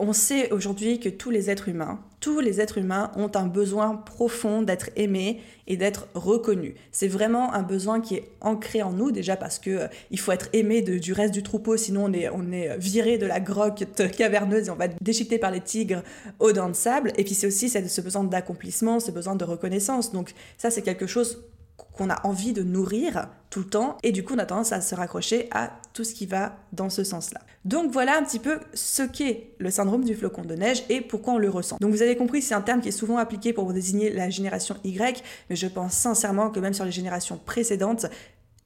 On 0.00 0.12
sait 0.12 0.52
aujourd'hui 0.52 1.00
que 1.00 1.08
tous 1.08 1.30
les 1.30 1.50
êtres 1.50 1.68
humains, 1.68 1.98
tous 2.20 2.38
les 2.38 2.60
êtres 2.60 2.78
humains 2.78 3.10
ont 3.16 3.30
un 3.34 3.48
besoin 3.48 3.96
profond 3.96 4.62
d'être 4.62 4.90
aimés 4.94 5.40
et 5.66 5.76
d'être 5.76 6.06
reconnus. 6.14 6.74
C'est 6.92 7.08
vraiment 7.08 7.52
un 7.52 7.62
besoin 7.62 8.00
qui 8.00 8.14
est 8.14 8.30
ancré 8.40 8.80
en 8.80 8.92
nous 8.92 9.10
déjà 9.10 9.36
parce 9.36 9.58
que 9.58 9.70
euh, 9.70 9.88
il 10.12 10.20
faut 10.20 10.30
être 10.30 10.50
aimé 10.52 10.82
du 10.82 11.12
reste 11.12 11.34
du 11.34 11.42
troupeau, 11.42 11.76
sinon 11.76 12.04
on 12.04 12.12
est, 12.12 12.28
on 12.28 12.52
est 12.52 12.78
viré 12.78 13.18
de 13.18 13.26
la 13.26 13.40
grotte 13.40 13.84
caverneuse 14.16 14.68
et 14.68 14.70
on 14.70 14.76
va 14.76 14.84
être 14.84 14.96
déchiqueté 15.00 15.36
par 15.36 15.50
les 15.50 15.60
tigres 15.60 16.04
aux 16.38 16.52
dents 16.52 16.68
de 16.68 16.76
sable. 16.76 17.12
Et 17.18 17.24
puis 17.24 17.34
c'est 17.34 17.48
aussi 17.48 17.68
ce 17.68 18.00
besoin 18.00 18.22
d'accomplissement, 18.22 19.00
ce 19.00 19.10
besoin 19.10 19.34
de 19.34 19.44
reconnaissance. 19.44 20.12
Donc 20.12 20.32
ça 20.58 20.70
c'est 20.70 20.82
quelque 20.82 21.08
chose 21.08 21.42
qu'on 21.78 22.10
a 22.10 22.26
envie 22.26 22.52
de 22.52 22.62
nourrir 22.62 23.28
tout 23.50 23.60
le 23.60 23.66
temps 23.66 23.96
et 24.02 24.12
du 24.12 24.24
coup 24.24 24.34
on 24.34 24.38
a 24.38 24.46
tendance 24.46 24.72
à 24.72 24.80
se 24.80 24.94
raccrocher 24.94 25.48
à 25.52 25.72
tout 25.94 26.04
ce 26.04 26.12
qui 26.12 26.26
va 26.26 26.56
dans 26.72 26.90
ce 26.90 27.04
sens-là. 27.04 27.40
Donc 27.64 27.90
voilà 27.92 28.18
un 28.18 28.22
petit 28.22 28.38
peu 28.38 28.58
ce 28.74 29.02
qu'est 29.02 29.50
le 29.58 29.70
syndrome 29.70 30.04
du 30.04 30.14
flocon 30.14 30.42
de 30.42 30.54
neige 30.54 30.84
et 30.88 31.00
pourquoi 31.00 31.34
on 31.34 31.38
le 31.38 31.48
ressent. 31.48 31.76
Donc 31.80 31.92
vous 31.92 32.02
avez 32.02 32.16
compris, 32.16 32.42
c'est 32.42 32.54
un 32.54 32.60
terme 32.60 32.80
qui 32.80 32.88
est 32.88 32.92
souvent 32.92 33.16
appliqué 33.16 33.52
pour 33.52 33.72
désigner 33.72 34.10
la 34.10 34.28
génération 34.30 34.76
Y, 34.84 35.22
mais 35.48 35.56
je 35.56 35.66
pense 35.66 35.94
sincèrement 35.94 36.50
que 36.50 36.60
même 36.60 36.74
sur 36.74 36.84
les 36.84 36.92
générations 36.92 37.38
précédentes, 37.38 38.06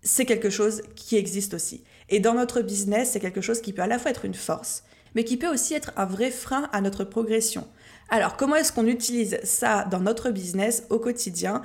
c'est 0.02 0.24
quelque 0.24 0.50
chose 0.50 0.82
qui 0.96 1.16
existe 1.16 1.54
aussi. 1.54 1.84
Et 2.08 2.20
dans 2.20 2.34
notre 2.34 2.60
business, 2.60 3.10
c'est 3.12 3.20
quelque 3.20 3.40
chose 3.40 3.60
qui 3.60 3.72
peut 3.72 3.82
à 3.82 3.86
la 3.86 3.98
fois 3.98 4.10
être 4.10 4.24
une 4.24 4.34
force, 4.34 4.82
mais 5.14 5.24
qui 5.24 5.36
peut 5.36 5.52
aussi 5.52 5.74
être 5.74 5.92
un 5.96 6.06
vrai 6.06 6.30
frein 6.30 6.68
à 6.72 6.80
notre 6.80 7.04
progression. 7.04 7.66
Alors, 8.10 8.36
comment 8.36 8.56
est-ce 8.56 8.72
qu'on 8.72 8.86
utilise 8.86 9.38
ça 9.42 9.86
dans 9.90 10.00
notre 10.00 10.30
business 10.30 10.84
au 10.90 10.98
quotidien 10.98 11.62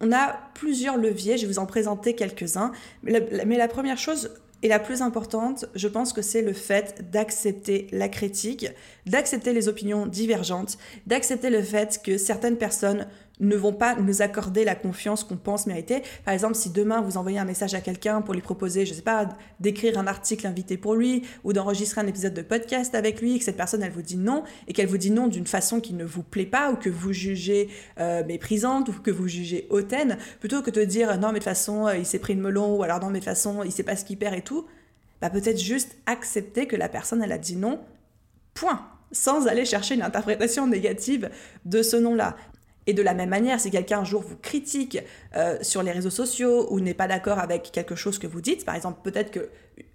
on 0.00 0.12
a 0.12 0.38
plusieurs 0.54 0.96
leviers, 0.96 1.36
je 1.36 1.46
vais 1.46 1.52
vous 1.52 1.58
en 1.58 1.66
présenter 1.66 2.14
quelques-uns. 2.14 2.72
Mais 3.02 3.20
la, 3.56 3.68
première 3.68 3.98
chose 3.98 4.30
et 4.62 4.68
la 4.68 4.78
plus 4.78 5.02
importante, 5.02 5.66
je 5.74 5.88
pense 5.88 6.12
que 6.12 6.22
c'est 6.22 6.42
le 6.42 6.52
fait 6.52 7.10
d'accepter 7.10 7.86
la 7.92 8.08
critique, 8.08 8.66
d'accepter 9.06 9.52
les 9.52 9.68
opinions 9.68 10.06
divergentes, 10.06 10.78
d'accepter 11.06 11.50
le 11.50 11.62
fait 11.62 12.00
que 12.02 12.18
certaines 12.18 12.56
personnes 12.56 13.06
ne 13.40 13.56
vont 13.56 13.72
pas 13.72 13.96
nous 13.96 14.22
accorder 14.22 14.64
la 14.64 14.74
confiance 14.74 15.24
qu'on 15.24 15.36
pense 15.36 15.66
mériter. 15.66 16.02
Par 16.24 16.34
exemple, 16.34 16.54
si 16.54 16.70
demain 16.70 17.00
vous 17.00 17.16
envoyez 17.16 17.38
un 17.38 17.44
message 17.44 17.74
à 17.74 17.80
quelqu'un 17.80 18.20
pour 18.22 18.34
lui 18.34 18.42
proposer, 18.42 18.86
je 18.86 18.94
sais 18.94 19.02
pas, 19.02 19.28
d'écrire 19.58 19.98
un 19.98 20.06
article 20.06 20.46
invité 20.46 20.76
pour 20.76 20.94
lui 20.94 21.22
ou 21.44 21.52
d'enregistrer 21.52 22.00
un 22.00 22.06
épisode 22.06 22.34
de 22.34 22.42
podcast 22.42 22.94
avec 22.94 23.20
lui, 23.20 23.36
et 23.36 23.38
que 23.38 23.44
cette 23.44 23.56
personne 23.56 23.82
elle 23.82 23.92
vous 23.92 24.02
dit 24.02 24.16
non 24.16 24.44
et 24.68 24.72
qu'elle 24.72 24.86
vous 24.86 24.98
dit 24.98 25.10
non 25.10 25.26
d'une 25.26 25.46
façon 25.46 25.80
qui 25.80 25.94
ne 25.94 26.04
vous 26.04 26.22
plaît 26.22 26.46
pas 26.46 26.70
ou 26.70 26.76
que 26.76 26.90
vous 26.90 27.12
jugez 27.12 27.68
euh, 27.98 28.24
méprisante 28.24 28.88
ou 28.88 28.92
que 28.92 29.10
vous 29.10 29.28
jugez 29.28 29.66
hautaine, 29.70 30.18
plutôt 30.38 30.62
que 30.62 30.70
de 30.70 30.84
dire 30.84 31.18
non 31.18 31.28
mais 31.28 31.34
de 31.34 31.38
toute 31.38 31.44
façon 31.44 31.88
il 31.90 32.06
s'est 32.06 32.18
pris 32.18 32.34
le 32.34 32.42
melon 32.42 32.76
ou 32.76 32.82
alors 32.82 33.00
non 33.00 33.08
mais 33.08 33.20
de 33.20 33.24
toute 33.24 33.34
façon 33.34 33.62
il 33.64 33.72
sait 33.72 33.82
pas 33.82 33.96
ce 33.96 34.04
qu'il 34.04 34.18
perd 34.18 34.34
et 34.34 34.42
tout, 34.42 34.66
bah 35.20 35.30
peut-être 35.30 35.58
juste 35.58 35.96
accepter 36.06 36.66
que 36.66 36.76
la 36.76 36.88
personne 36.88 37.22
elle 37.22 37.32
a 37.32 37.38
dit 37.38 37.56
non, 37.56 37.80
point 38.54 38.86
sans 39.12 39.46
aller 39.46 39.64
chercher 39.64 39.94
une 39.94 40.02
interprétation 40.02 40.66
négative 40.66 41.30
de 41.64 41.82
ce 41.82 41.96
nom-là. 41.96 42.36
Et 42.86 42.94
de 42.94 43.02
la 43.02 43.14
même 43.14 43.28
manière, 43.28 43.60
si 43.60 43.70
quelqu'un 43.70 44.00
un 44.00 44.04
jour 44.04 44.22
vous 44.22 44.36
critique 44.36 44.98
euh, 45.36 45.58
sur 45.62 45.82
les 45.82 45.92
réseaux 45.92 46.10
sociaux 46.10 46.66
ou 46.72 46.80
n'est 46.80 46.94
pas 46.94 47.06
d'accord 47.06 47.38
avec 47.38 47.70
quelque 47.72 47.94
chose 47.94 48.18
que 48.18 48.26
vous 48.26 48.40
dites, 48.40 48.64
par 48.64 48.74
exemple, 48.74 49.00
peut-être 49.02 49.30
que 49.30 49.50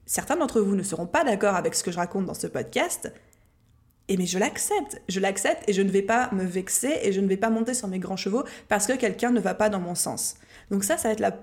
certains 0.06 0.38
d'entre 0.38 0.62
vous 0.62 0.76
ne 0.76 0.84
seront 0.84 1.08
pas 1.08 1.24
d'accord 1.24 1.56
avec 1.56 1.76
ce 1.76 1.84
que 1.84 1.92
je 1.92 1.98
raconte 1.98 2.26
dans 2.26 2.34
ce 2.34 2.48
podcast, 2.48 3.12
et 4.08 4.14
eh 4.14 4.18
mais 4.18 4.28
je 4.28 4.38
l'accepte, 4.38 5.02
je 5.10 5.20
l'accepte 5.20 5.68
et 5.68 5.74
je 5.74 5.82
ne 5.82 5.90
vais 5.90 6.04
pas 6.04 6.30
me 6.32 6.44
vexer 6.44 7.00
et 7.02 7.12
je 7.12 7.20
ne 7.20 7.28
vais 7.28 7.38
pas 7.38 7.50
monter 7.50 7.74
sur 7.74 7.88
mes 7.88 7.98
grands 7.98 8.18
chevaux 8.18 8.44
parce 8.68 8.86
que 8.86 8.94
quelqu'un 8.94 9.32
ne 9.32 9.40
va 9.40 9.56
pas 9.56 9.68
dans 9.68 9.80
mon 9.80 9.96
sens. 9.96 10.36
Donc 10.70 10.84
ça, 10.84 10.96
ça 10.98 11.08
va 11.08 11.14
être 11.14 11.20
la, 11.20 11.36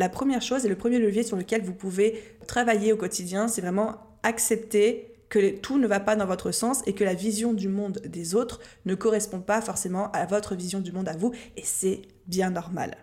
la 0.00 0.08
première 0.08 0.42
chose 0.42 0.64
et 0.66 0.68
le 0.68 0.74
premier 0.74 0.98
levier 0.98 1.22
sur 1.22 1.36
lequel 1.36 1.62
vous 1.62 1.74
pouvez 1.74 2.20
travailler 2.48 2.92
au 2.92 2.96
quotidien, 2.96 3.46
c'est 3.46 3.60
vraiment 3.60 3.98
accepter 4.24 5.14
que 5.28 5.56
tout 5.58 5.78
ne 5.78 5.86
va 5.86 6.00
pas 6.00 6.16
dans 6.16 6.26
votre 6.26 6.50
sens 6.50 6.82
et 6.86 6.94
que 6.94 7.04
la 7.04 7.14
vision 7.14 7.52
du 7.52 7.68
monde 7.68 8.00
des 8.06 8.34
autres 8.34 8.60
ne 8.84 8.94
correspond 8.94 9.40
pas 9.40 9.60
forcément 9.60 10.10
à 10.12 10.26
votre 10.26 10.54
vision 10.54 10.80
du 10.80 10.92
monde 10.92 11.08
à 11.08 11.16
vous, 11.16 11.32
et 11.56 11.62
c'est 11.64 12.02
bien 12.26 12.50
normal. 12.50 12.96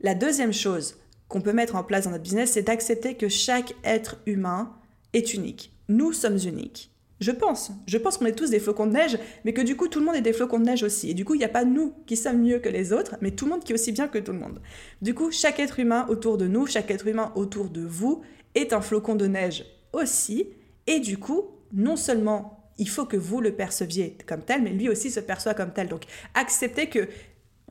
La 0.00 0.14
deuxième 0.14 0.52
chose 0.52 0.96
qu'on 1.28 1.40
peut 1.40 1.52
mettre 1.52 1.76
en 1.76 1.84
place 1.84 2.04
dans 2.04 2.10
notre 2.10 2.22
business, 2.22 2.52
c'est 2.52 2.62
d'accepter 2.62 3.14
que 3.14 3.28
chaque 3.28 3.74
être 3.84 4.16
humain 4.26 4.74
est 5.12 5.34
unique. 5.34 5.72
Nous 5.88 6.12
sommes 6.12 6.38
uniques. 6.38 6.92
Je 7.20 7.32
pense, 7.32 7.72
je 7.88 7.98
pense 7.98 8.16
qu'on 8.16 8.26
est 8.26 8.38
tous 8.38 8.50
des 8.50 8.60
flocons 8.60 8.86
de 8.86 8.92
neige, 8.92 9.18
mais 9.44 9.52
que 9.52 9.60
du 9.60 9.76
coup 9.76 9.88
tout 9.88 9.98
le 9.98 10.04
monde 10.04 10.14
est 10.14 10.20
des 10.20 10.32
flocons 10.32 10.60
de 10.60 10.66
neige 10.66 10.84
aussi. 10.84 11.10
Et 11.10 11.14
du 11.14 11.24
coup, 11.24 11.34
il 11.34 11.38
n'y 11.38 11.44
a 11.44 11.48
pas 11.48 11.64
nous 11.64 11.92
qui 12.06 12.16
sommes 12.16 12.42
mieux 12.42 12.60
que 12.60 12.68
les 12.68 12.92
autres, 12.92 13.16
mais 13.20 13.32
tout 13.32 13.44
le 13.46 13.50
monde 13.50 13.64
qui 13.64 13.72
est 13.72 13.74
aussi 13.74 13.90
bien 13.90 14.06
que 14.06 14.18
tout 14.18 14.32
le 14.32 14.38
monde. 14.38 14.60
Du 15.02 15.14
coup, 15.14 15.32
chaque 15.32 15.58
être 15.58 15.80
humain 15.80 16.06
autour 16.08 16.38
de 16.38 16.46
nous, 16.46 16.66
chaque 16.66 16.90
être 16.92 17.08
humain 17.08 17.32
autour 17.34 17.70
de 17.70 17.84
vous 17.84 18.22
est 18.54 18.72
un 18.72 18.80
flocon 18.80 19.16
de 19.16 19.26
neige 19.26 19.64
aussi, 19.92 20.50
et 20.88 20.98
du 20.98 21.18
coup, 21.18 21.44
non 21.72 21.96
seulement 21.96 22.58
il 22.78 22.88
faut 22.88 23.04
que 23.04 23.16
vous 23.16 23.40
le 23.40 23.52
perceviez 23.52 24.16
comme 24.26 24.40
tel, 24.42 24.62
mais 24.62 24.70
lui 24.70 24.88
aussi 24.88 25.10
se 25.10 25.20
perçoit 25.20 25.54
comme 25.54 25.72
tel. 25.72 25.88
Donc 25.88 26.02
acceptez 26.34 26.88
que 26.88 27.08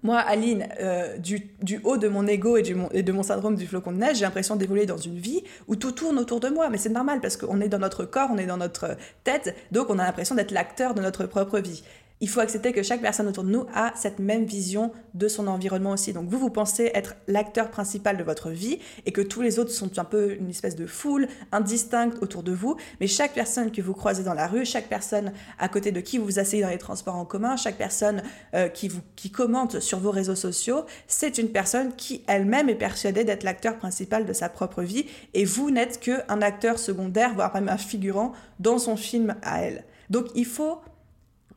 moi, 0.04 0.20
Aline, 0.20 0.68
euh, 0.80 1.18
du, 1.18 1.42
haut 1.84 1.98
de 1.98 2.08
mon 2.08 2.28
ego 2.28 2.56
et, 2.56 2.76
et, 2.92 3.04
de 3.04 3.12
mon 3.12 3.24
syndrome 3.24 3.56
du 3.56 3.66
flocon 3.66 3.92
de 3.92 3.98
neige, 3.98 4.18
j'ai 4.18 4.26
l'impression 4.26 4.56
d'évoluer 4.56 4.86
dans 4.86 4.98
une 4.98 5.18
vie 5.18 5.44
où 5.68 5.76
tout 5.76 5.92
tourne 5.92 6.20
autour 6.20 6.40
de 6.40 6.50
moi. 6.50 6.70
Mais 6.70 6.78
c'est 6.78 6.90
normal 6.90 7.20
parce 7.20 7.36
qu'on 7.36 7.60
est 7.62 7.68
dans 7.68 7.80
notre 7.80 8.06
corps, 8.06 8.30
on 8.32 8.38
est 8.38 8.46
dans 8.46 8.58
notre 8.58 8.96
tête, 9.24 9.56
donc 9.72 9.90
on 9.90 9.98
a 9.98 10.04
l'impression 10.04 10.36
d'être 10.36 10.52
l'acteur 10.52 10.94
de 10.94 11.02
notre 11.02 11.26
propre 11.26 11.60
vie 11.60 11.84
il 12.20 12.30
faut 12.30 12.40
accepter 12.40 12.72
que 12.72 12.82
chaque 12.82 13.02
personne 13.02 13.28
autour 13.28 13.44
de 13.44 13.50
nous 13.50 13.66
a 13.74 13.92
cette 13.96 14.20
même 14.20 14.46
vision 14.46 14.92
de 15.14 15.28
son 15.28 15.48
environnement 15.48 15.92
aussi. 15.92 16.14
Donc 16.14 16.28
vous, 16.30 16.40
vous 16.40 16.50
pensez 16.50 16.92
être 16.94 17.16
l'acteur 17.28 17.70
principal 17.70 18.18
de 18.18 18.24
votre 18.24 18.50
vie 18.50 18.80
et 19.06 19.12
que 19.12 19.22
tous 19.22 19.42
les 19.42 19.60
autres 19.60 19.72
sont 19.72 20.00
un 20.00 20.04
peu 20.04 20.34
une 20.34 20.50
espèce 20.50 20.76
de 20.76 20.88
foule 20.88 21.28
indistincte 21.52 22.18
autour 22.22 22.42
de 22.42 22.52
vous. 22.52 22.76
Mais 23.00 23.08
chaque 23.08 23.34
personne 23.34 23.72
que 23.72 23.82
vous 23.82 23.94
croisez 23.94 24.24
dans 24.24 24.34
la 24.34 24.48
rue, 24.48 24.66
chaque 24.66 24.88
personne 24.88 25.32
à 25.60 25.70
côté 25.70 25.92
de 25.92 26.02
qui 26.02 26.18
vous 26.18 26.26
vous 26.26 26.40
asseyez 26.40 26.64
dans 26.64 26.70
les 26.70 26.78
transports 26.78 27.16
en 27.16 27.26
commun, 27.26 27.56
chaque 27.56 27.78
personne 27.78 28.24
euh, 28.56 28.68
qui, 28.68 28.88
vous, 28.88 29.02
qui 29.16 29.30
commente 29.30 29.80
sur 29.80 30.00
vos 30.00 30.12
réseaux 30.12 30.36
sociaux, 30.36 30.86
c'est 31.08 31.38
une 31.38 31.50
personne 31.50 31.94
qui 31.96 32.24
elle-même 32.28 32.70
est 32.70 32.76
persuadée 32.76 33.24
d'être 33.24 33.44
l'acteur 33.44 33.78
principal 33.78 34.26
de 34.26 34.34
sa 34.34 34.50
propre 34.50 34.82
vie 34.82 35.06
et 35.34 35.46
vous 35.46 35.70
n'êtes 35.70 36.00
qu'un 36.00 36.42
acteur 36.42 36.80
secondaire, 36.80 37.34
voire 37.36 37.54
même 37.54 37.70
un 37.70 37.78
figurant 37.78 38.34
dans 38.60 38.80
son 38.80 38.98
film 38.98 39.36
à 39.44 39.62
elle. 39.62 39.84
Donc 40.10 40.28
il 40.36 40.46
faut 40.46 40.80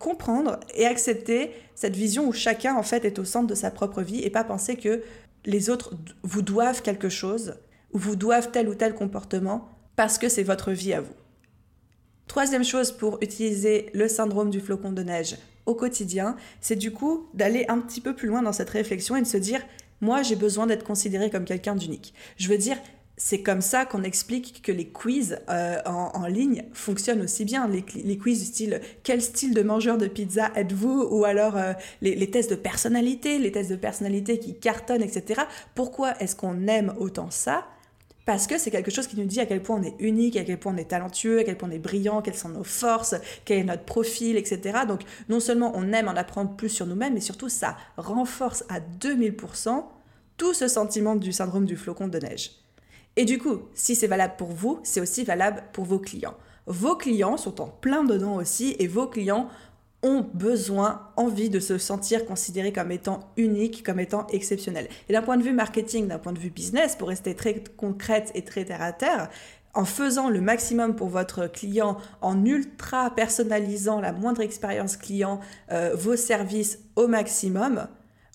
comprendre 0.01 0.59
et 0.75 0.87
accepter 0.87 1.53
cette 1.77 1.95
vision 1.95 2.27
où 2.27 2.33
chacun 2.33 2.75
en 2.75 2.83
fait 2.83 3.05
est 3.05 3.21
au 3.21 3.25
centre 3.25 3.47
de 3.47 3.55
sa 3.55 3.71
propre 3.71 4.03
vie 4.03 4.25
et 4.25 4.31
pas 4.31 4.45
penser 4.45 4.75
que 4.75 5.03
les 5.45 5.71
autres 5.71 5.95
vous 6.23 6.43
doivent 6.43 6.83
quelque 6.83 7.11
chose 7.11 7.55
ou 7.93 7.99
vous 7.99 8.17
doivent 8.17 8.51
tel 8.51 8.69
ou 8.69 8.75
tel 8.75 8.95
comportement 8.95 9.69
parce 9.97 10.17
que 10.17 10.31
c'est 10.31 10.43
votre 10.43 10.73
vie 10.73 10.95
à 10.95 11.03
vous. 11.03 11.15
Troisième 12.27 12.65
chose 12.65 12.93
pour 12.93 13.19
utiliser 13.21 13.91
le 13.93 14.09
syndrome 14.09 14.49
du 14.49 14.61
flocon 14.61 14.93
de 14.93 15.03
neige 15.03 15.37
au 15.67 15.75
quotidien, 15.75 16.35
c'est 16.63 16.77
du 16.77 16.93
coup 16.93 17.29
d'aller 17.35 17.67
un 17.69 17.79
petit 17.79 18.01
peu 18.01 18.15
plus 18.17 18.29
loin 18.29 18.41
dans 18.41 18.55
cette 18.55 18.71
réflexion 18.71 19.17
et 19.17 19.23
de 19.23 19.27
se 19.27 19.37
dire 19.37 19.61
moi 20.01 20.23
j'ai 20.23 20.37
besoin 20.37 20.67
d'être 20.67 20.85
considéré 20.85 21.29
comme 21.29 21.45
quelqu'un 21.45 21.77
d'unique. 21.77 22.15
Je 22.39 22.49
veux 22.49 22.57
dire, 22.57 22.79
c'est 23.23 23.43
comme 23.43 23.61
ça 23.61 23.85
qu'on 23.85 24.03
explique 24.03 24.63
que 24.63 24.73
les 24.73 24.89
quiz 24.89 25.41
euh, 25.51 25.77
en, 25.85 26.27
ligne 26.27 26.65
fonctionnent 26.73 27.21
aussi 27.21 27.45
bien. 27.45 27.69
Les, 27.69 28.17
quiz 28.17 28.41
du 28.41 28.47
style 28.47 28.81
quel 29.03 29.21
style 29.21 29.53
de 29.53 29.63
mangeur 29.63 29.99
de 29.99 30.07
pizza 30.07 30.51
êtes-vous? 30.57 31.07
Ou 31.11 31.27
alors 31.27 31.59
euh, 31.59 31.75
les, 32.01 32.31
tests 32.31 32.49
de 32.49 32.57
personnalité, 32.57 33.39
les 33.39 33.53
tests 33.53 33.71
de 33.71 33.77
personnalité 33.77 34.39
qui 34.39 34.59
cartonnent, 34.59 35.03
etc. 35.03 35.43
Pourquoi 35.75 36.19
est-ce 36.19 36.35
qu'on 36.35 36.67
aime 36.67 36.95
autant 36.99 37.31
ça? 37.31 37.67
Parce 38.25 38.47
que 38.47 38.57
c'est 38.57 38.71
quelque 38.71 38.91
chose 38.91 39.07
qui 39.07 39.19
nous 39.19 39.27
dit 39.27 39.39
à 39.39 39.45
quel 39.45 39.63
point 39.63 39.79
on 39.79 39.83
est 39.83 39.97
unique, 39.99 40.37
à 40.37 40.45
quel 40.45 40.59
point 40.59 40.73
on 40.73 40.79
est 40.79 40.89
talentueux, 40.89 41.41
à 41.41 41.45
quel 41.45 41.59
point 41.59 41.69
on 41.69 41.73
est 41.73 41.79
brillant, 41.79 42.23
quelles 42.23 42.35
sont 42.35 42.49
nos 42.49 42.65
forces, 42.65 43.15
quel 43.45 43.59
est 43.59 43.65
notre 43.65 43.85
profil, 43.85 44.39
etc. 44.39 44.79
Donc 44.89 45.03
non 45.29 45.41
seulement 45.41 45.73
on 45.75 45.93
aime 45.93 46.09
en 46.09 46.17
apprendre 46.17 46.57
plus 46.57 46.71
sur 46.71 46.87
nous-mêmes, 46.87 47.13
mais 47.13 47.21
surtout 47.21 47.51
ça 47.51 47.77
renforce 47.99 48.65
à 48.71 48.81
2000% 48.81 49.85
tout 50.39 50.55
ce 50.55 50.69
sentiment 50.69 51.17
du 51.17 51.33
syndrome 51.35 51.67
du 51.67 51.77
flocon 51.77 52.09
de 52.09 52.19
neige. 52.19 52.60
Et 53.21 53.27
du 53.27 53.37
coup, 53.37 53.59
si 53.75 53.97
c'est 53.97 54.07
valable 54.07 54.33
pour 54.39 54.49
vous, 54.49 54.81
c'est 54.83 54.99
aussi 54.99 55.25
valable 55.25 55.63
pour 55.75 55.85
vos 55.85 55.99
clients. 55.99 56.39
Vos 56.65 56.97
clients 56.97 57.37
sont 57.37 57.61
en 57.61 57.67
plein 57.67 58.03
dedans 58.03 58.37
aussi 58.37 58.77
et 58.79 58.87
vos 58.87 59.09
clients 59.09 59.51
ont 60.03 60.25
besoin, 60.33 61.07
envie 61.19 61.51
de 61.51 61.61
se 61.61 61.77
sentir 61.77 62.25
considérés 62.25 62.73
comme 62.73 62.91
étant 62.91 63.21
uniques, 63.37 63.83
comme 63.85 64.01
étant 64.01 64.27
exceptionnels. 64.29 64.89
Et 65.11 65.13
d'un 65.13 65.21
point 65.21 65.37
de 65.37 65.43
vue 65.43 65.53
marketing, 65.53 66.09
d'un 66.09 66.19
point 66.19 66.33
de 66.33 66.39
vue 66.39 66.49
business, 66.49 66.97
pour 66.97 67.09
rester 67.09 67.35
très 67.35 67.63
concrète 67.77 68.31
et 68.35 68.41
très 68.41 68.65
terre 68.65 68.81
à 68.81 68.95
terre, 68.95 69.29
en 69.75 69.85
faisant 69.85 70.31
le 70.31 70.41
maximum 70.41 70.97
pour 70.97 71.11
votre 71.11 71.47
client, 71.47 71.99
en 72.23 72.43
ultra 72.47 73.15
personnalisant 73.15 74.01
la 74.01 74.15
moindre 74.15 74.41
expérience 74.41 74.97
client, 74.97 75.41
euh, 75.73 75.95
vos 75.95 76.17
services 76.17 76.79
au 76.97 77.07
maximum, 77.07 77.87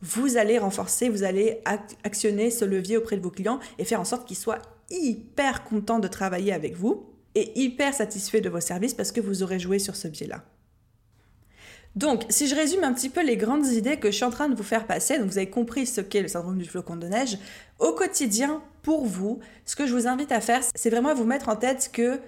vous 0.03 0.37
allez 0.37 0.59
renforcer, 0.59 1.09
vous 1.09 1.23
allez 1.23 1.63
actionner 2.03 2.51
ce 2.51 2.65
levier 2.65 2.97
auprès 2.97 3.17
de 3.17 3.23
vos 3.23 3.31
clients 3.31 3.59
et 3.79 3.85
faire 3.85 3.99
en 3.99 4.05
sorte 4.05 4.27
qu'ils 4.27 4.37
soient 4.37 4.59
hyper 4.89 5.63
contents 5.63 5.99
de 5.99 6.07
travailler 6.07 6.53
avec 6.53 6.75
vous 6.75 7.09
et 7.35 7.59
hyper 7.59 7.93
satisfaits 7.93 8.41
de 8.41 8.49
vos 8.49 8.59
services 8.59 8.93
parce 8.93 9.11
que 9.11 9.21
vous 9.21 9.43
aurez 9.43 9.59
joué 9.59 9.79
sur 9.79 9.95
ce 9.95 10.07
biais-là. 10.07 10.43
Donc, 11.95 12.25
si 12.29 12.47
je 12.47 12.55
résume 12.55 12.83
un 12.83 12.93
petit 12.93 13.09
peu 13.09 13.25
les 13.25 13.37
grandes 13.37 13.67
idées 13.67 13.97
que 13.97 14.11
je 14.11 14.15
suis 14.17 14.25
en 14.25 14.29
train 14.29 14.49
de 14.49 14.55
vous 14.55 14.63
faire 14.63 14.85
passer, 14.85 15.17
donc 15.17 15.27
vous 15.27 15.37
avez 15.37 15.49
compris 15.49 15.85
ce 15.85 16.01
qu'est 16.01 16.21
le 16.21 16.27
syndrome 16.27 16.57
du 16.57 16.65
flocon 16.65 16.97
de 16.97 17.07
neige, 17.07 17.37
au 17.79 17.93
quotidien, 17.93 18.61
pour 18.81 19.05
vous, 19.05 19.39
ce 19.65 19.77
que 19.77 19.87
je 19.87 19.93
vous 19.93 20.07
invite 20.07 20.33
à 20.33 20.41
faire, 20.41 20.61
c'est 20.75 20.89
vraiment 20.89 21.15
vous 21.15 21.23
mettre 21.23 21.47
en 21.49 21.55
tête 21.55 21.89
que 21.93 22.19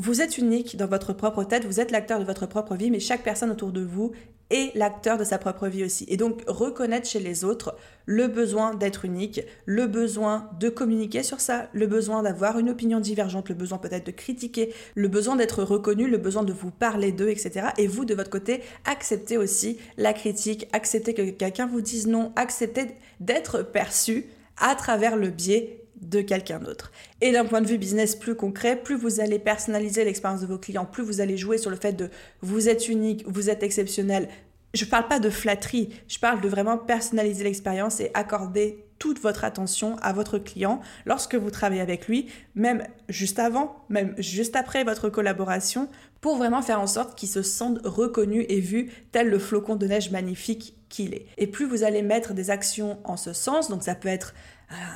Vous 0.00 0.20
êtes 0.20 0.38
unique 0.38 0.76
dans 0.76 0.86
votre 0.86 1.12
propre 1.12 1.42
tête, 1.42 1.64
vous 1.64 1.80
êtes 1.80 1.90
l'acteur 1.90 2.20
de 2.20 2.24
votre 2.24 2.46
propre 2.46 2.76
vie, 2.76 2.92
mais 2.92 3.00
chaque 3.00 3.24
personne 3.24 3.50
autour 3.50 3.72
de 3.72 3.80
vous 3.80 4.12
est 4.50 4.74
l'acteur 4.74 5.18
de 5.18 5.24
sa 5.24 5.38
propre 5.38 5.68
vie 5.68 5.84
aussi. 5.84 6.04
Et 6.08 6.16
donc 6.16 6.42
reconnaître 6.46 7.08
chez 7.08 7.20
les 7.20 7.44
autres 7.44 7.76
le 8.06 8.26
besoin 8.26 8.74
d'être 8.74 9.04
unique, 9.04 9.42
le 9.66 9.86
besoin 9.86 10.48
de 10.58 10.68
communiquer 10.68 11.22
sur 11.22 11.40
ça, 11.40 11.68
le 11.72 11.86
besoin 11.86 12.22
d'avoir 12.22 12.58
une 12.58 12.70
opinion 12.70 13.00
divergente, 13.00 13.48
le 13.48 13.54
besoin 13.54 13.78
peut-être 13.78 14.06
de 14.06 14.12
critiquer, 14.12 14.72
le 14.94 15.08
besoin 15.08 15.36
d'être 15.36 15.62
reconnu, 15.62 16.08
le 16.08 16.18
besoin 16.18 16.42
de 16.42 16.52
vous 16.52 16.70
parler 16.70 17.12
d'eux, 17.12 17.28
etc. 17.28 17.68
Et 17.76 17.86
vous, 17.86 18.04
de 18.04 18.14
votre 18.14 18.30
côté, 18.30 18.62
acceptez 18.86 19.36
aussi 19.36 19.78
la 19.98 20.12
critique, 20.14 20.68
acceptez 20.72 21.12
que 21.12 21.30
quelqu'un 21.30 21.66
vous 21.66 21.82
dise 21.82 22.06
non, 22.06 22.32
acceptez 22.36 22.86
d'être 23.20 23.62
perçu 23.62 24.26
à 24.56 24.74
travers 24.74 25.16
le 25.16 25.28
biais 25.28 25.84
de 26.00 26.20
quelqu'un 26.20 26.58
d'autre. 26.58 26.92
Et 27.20 27.32
d'un 27.32 27.44
point 27.44 27.60
de 27.60 27.66
vue 27.66 27.78
business 27.78 28.16
plus 28.16 28.34
concret, 28.34 28.76
plus 28.76 28.96
vous 28.96 29.20
allez 29.20 29.38
personnaliser 29.38 30.04
l'expérience 30.04 30.40
de 30.40 30.46
vos 30.46 30.58
clients, 30.58 30.86
plus 30.86 31.02
vous 31.02 31.20
allez 31.20 31.36
jouer 31.36 31.58
sur 31.58 31.70
le 31.70 31.76
fait 31.76 31.92
de 31.92 32.10
vous 32.40 32.68
êtes 32.68 32.88
unique, 32.88 33.24
vous 33.26 33.50
êtes 33.50 33.62
exceptionnel. 33.62 34.28
Je 34.74 34.84
ne 34.84 34.90
parle 34.90 35.08
pas 35.08 35.18
de 35.18 35.30
flatterie, 35.30 35.90
je 36.08 36.18
parle 36.18 36.40
de 36.40 36.48
vraiment 36.48 36.76
personnaliser 36.76 37.44
l'expérience 37.44 38.00
et 38.00 38.10
accorder 38.14 38.84
toute 38.98 39.20
votre 39.20 39.44
attention 39.44 39.96
à 40.02 40.12
votre 40.12 40.38
client 40.38 40.80
lorsque 41.06 41.36
vous 41.36 41.50
travaillez 41.50 41.80
avec 41.80 42.08
lui, 42.08 42.26
même 42.54 42.82
juste 43.08 43.38
avant, 43.38 43.84
même 43.88 44.14
juste 44.18 44.56
après 44.56 44.84
votre 44.84 45.08
collaboration, 45.08 45.88
pour 46.20 46.36
vraiment 46.36 46.62
faire 46.62 46.80
en 46.80 46.86
sorte 46.86 47.16
qu'il 47.16 47.28
se 47.28 47.42
sente 47.42 47.78
reconnu 47.84 48.44
et 48.48 48.60
vu 48.60 48.90
tel 49.12 49.28
le 49.28 49.38
flocon 49.38 49.76
de 49.76 49.86
neige 49.86 50.10
magnifique 50.10 50.74
qu'il 50.88 51.14
est. 51.14 51.26
Et 51.36 51.46
plus 51.46 51.66
vous 51.66 51.84
allez 51.84 52.02
mettre 52.02 52.34
des 52.34 52.50
actions 52.50 52.98
en 53.04 53.16
ce 53.16 53.32
sens, 53.32 53.68
donc 53.68 53.84
ça 53.84 53.94
peut 53.94 54.08
être 54.08 54.34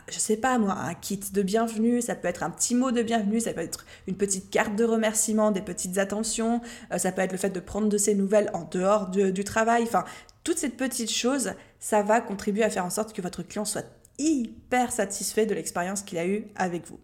je 0.09 0.19
sais 0.19 0.37
pas 0.37 0.59
moi, 0.59 0.75
un 0.75 0.95
kit 0.95 1.21
de 1.33 1.43
bienvenue, 1.43 2.03
ça 2.03 2.15
peut 2.15 2.29
être 2.29 2.43
un 2.43 2.51
petit 2.51 2.75
mot 2.75 2.91
de 2.91 3.03
bienvenue, 3.03 3.41
ça 3.41 3.53
peut 3.53 3.61
être 3.61 3.87
une 4.07 4.17
petite 4.17 4.51
carte 4.51 4.77
de 4.77 4.85
remerciement, 4.85 5.51
des 5.51 5.63
petites 5.63 5.99
attentions, 5.99 6.61
euh, 6.93 6.99
ça 6.99 7.13
peut 7.13 7.23
être 7.23 7.33
le 7.33 7.39
fait 7.39 7.51
de 7.51 7.61
prendre 7.61 7.89
de 7.89 7.99
ses 7.99 8.15
nouvelles 8.15 8.51
en 8.53 8.65
dehors 8.65 9.09
du 9.09 9.45
travail, 9.45 9.83
enfin, 9.85 10.05
toutes 10.45 10.59
ces 10.59 10.69
petites 10.69 11.11
choses, 11.11 11.53
ça 11.79 12.03
va 12.03 12.21
contribuer 12.21 12.65
à 12.65 12.71
faire 12.71 12.85
en 12.85 12.91
sorte 12.91 13.13
que 13.13 13.23
votre 13.23 13.43
client 13.43 13.65
soit 13.65 13.87
hyper 14.19 14.93
satisfait 14.93 15.47
de 15.47 15.55
l'expérience 15.55 16.03
qu'il 16.03 16.19
a 16.19 16.27
eue 16.27 16.47
avec 16.57 16.87
vous. 16.87 17.01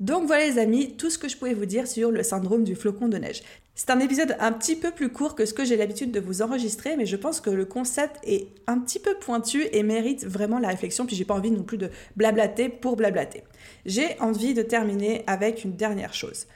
Donc 0.00 0.26
voilà 0.26 0.46
les 0.46 0.58
amis, 0.58 0.96
tout 0.96 1.10
ce 1.10 1.18
que 1.18 1.28
je 1.28 1.36
pouvais 1.36 1.54
vous 1.54 1.66
dire 1.66 1.86
sur 1.86 2.10
le 2.10 2.22
syndrome 2.22 2.64
du 2.64 2.74
flocon 2.74 3.08
de 3.08 3.18
neige. 3.18 3.42
C'est 3.74 3.88
un 3.88 4.00
épisode 4.00 4.36
un 4.38 4.52
petit 4.52 4.76
peu 4.76 4.90
plus 4.90 5.08
court 5.08 5.34
que 5.34 5.46
ce 5.46 5.54
que 5.54 5.64
j'ai 5.64 5.76
l'habitude 5.76 6.12
de 6.12 6.20
vous 6.20 6.42
enregistrer, 6.42 6.94
mais 6.96 7.06
je 7.06 7.16
pense 7.16 7.40
que 7.40 7.48
le 7.48 7.64
concept 7.64 8.16
est 8.22 8.48
un 8.66 8.78
petit 8.78 8.98
peu 8.98 9.14
pointu 9.14 9.66
et 9.72 9.82
mérite 9.82 10.26
vraiment 10.26 10.58
la 10.58 10.68
réflexion, 10.68 11.06
puis 11.06 11.16
j'ai 11.16 11.24
pas 11.24 11.34
envie 11.34 11.50
non 11.50 11.62
plus 11.62 11.78
de 11.78 11.90
blablater 12.14 12.68
pour 12.68 12.96
blablater. 12.96 13.44
J'ai 13.86 14.20
envie 14.20 14.52
de 14.52 14.60
terminer 14.60 15.24
avec 15.26 15.64
une 15.64 15.74
dernière 15.74 16.12
chose. 16.12 16.46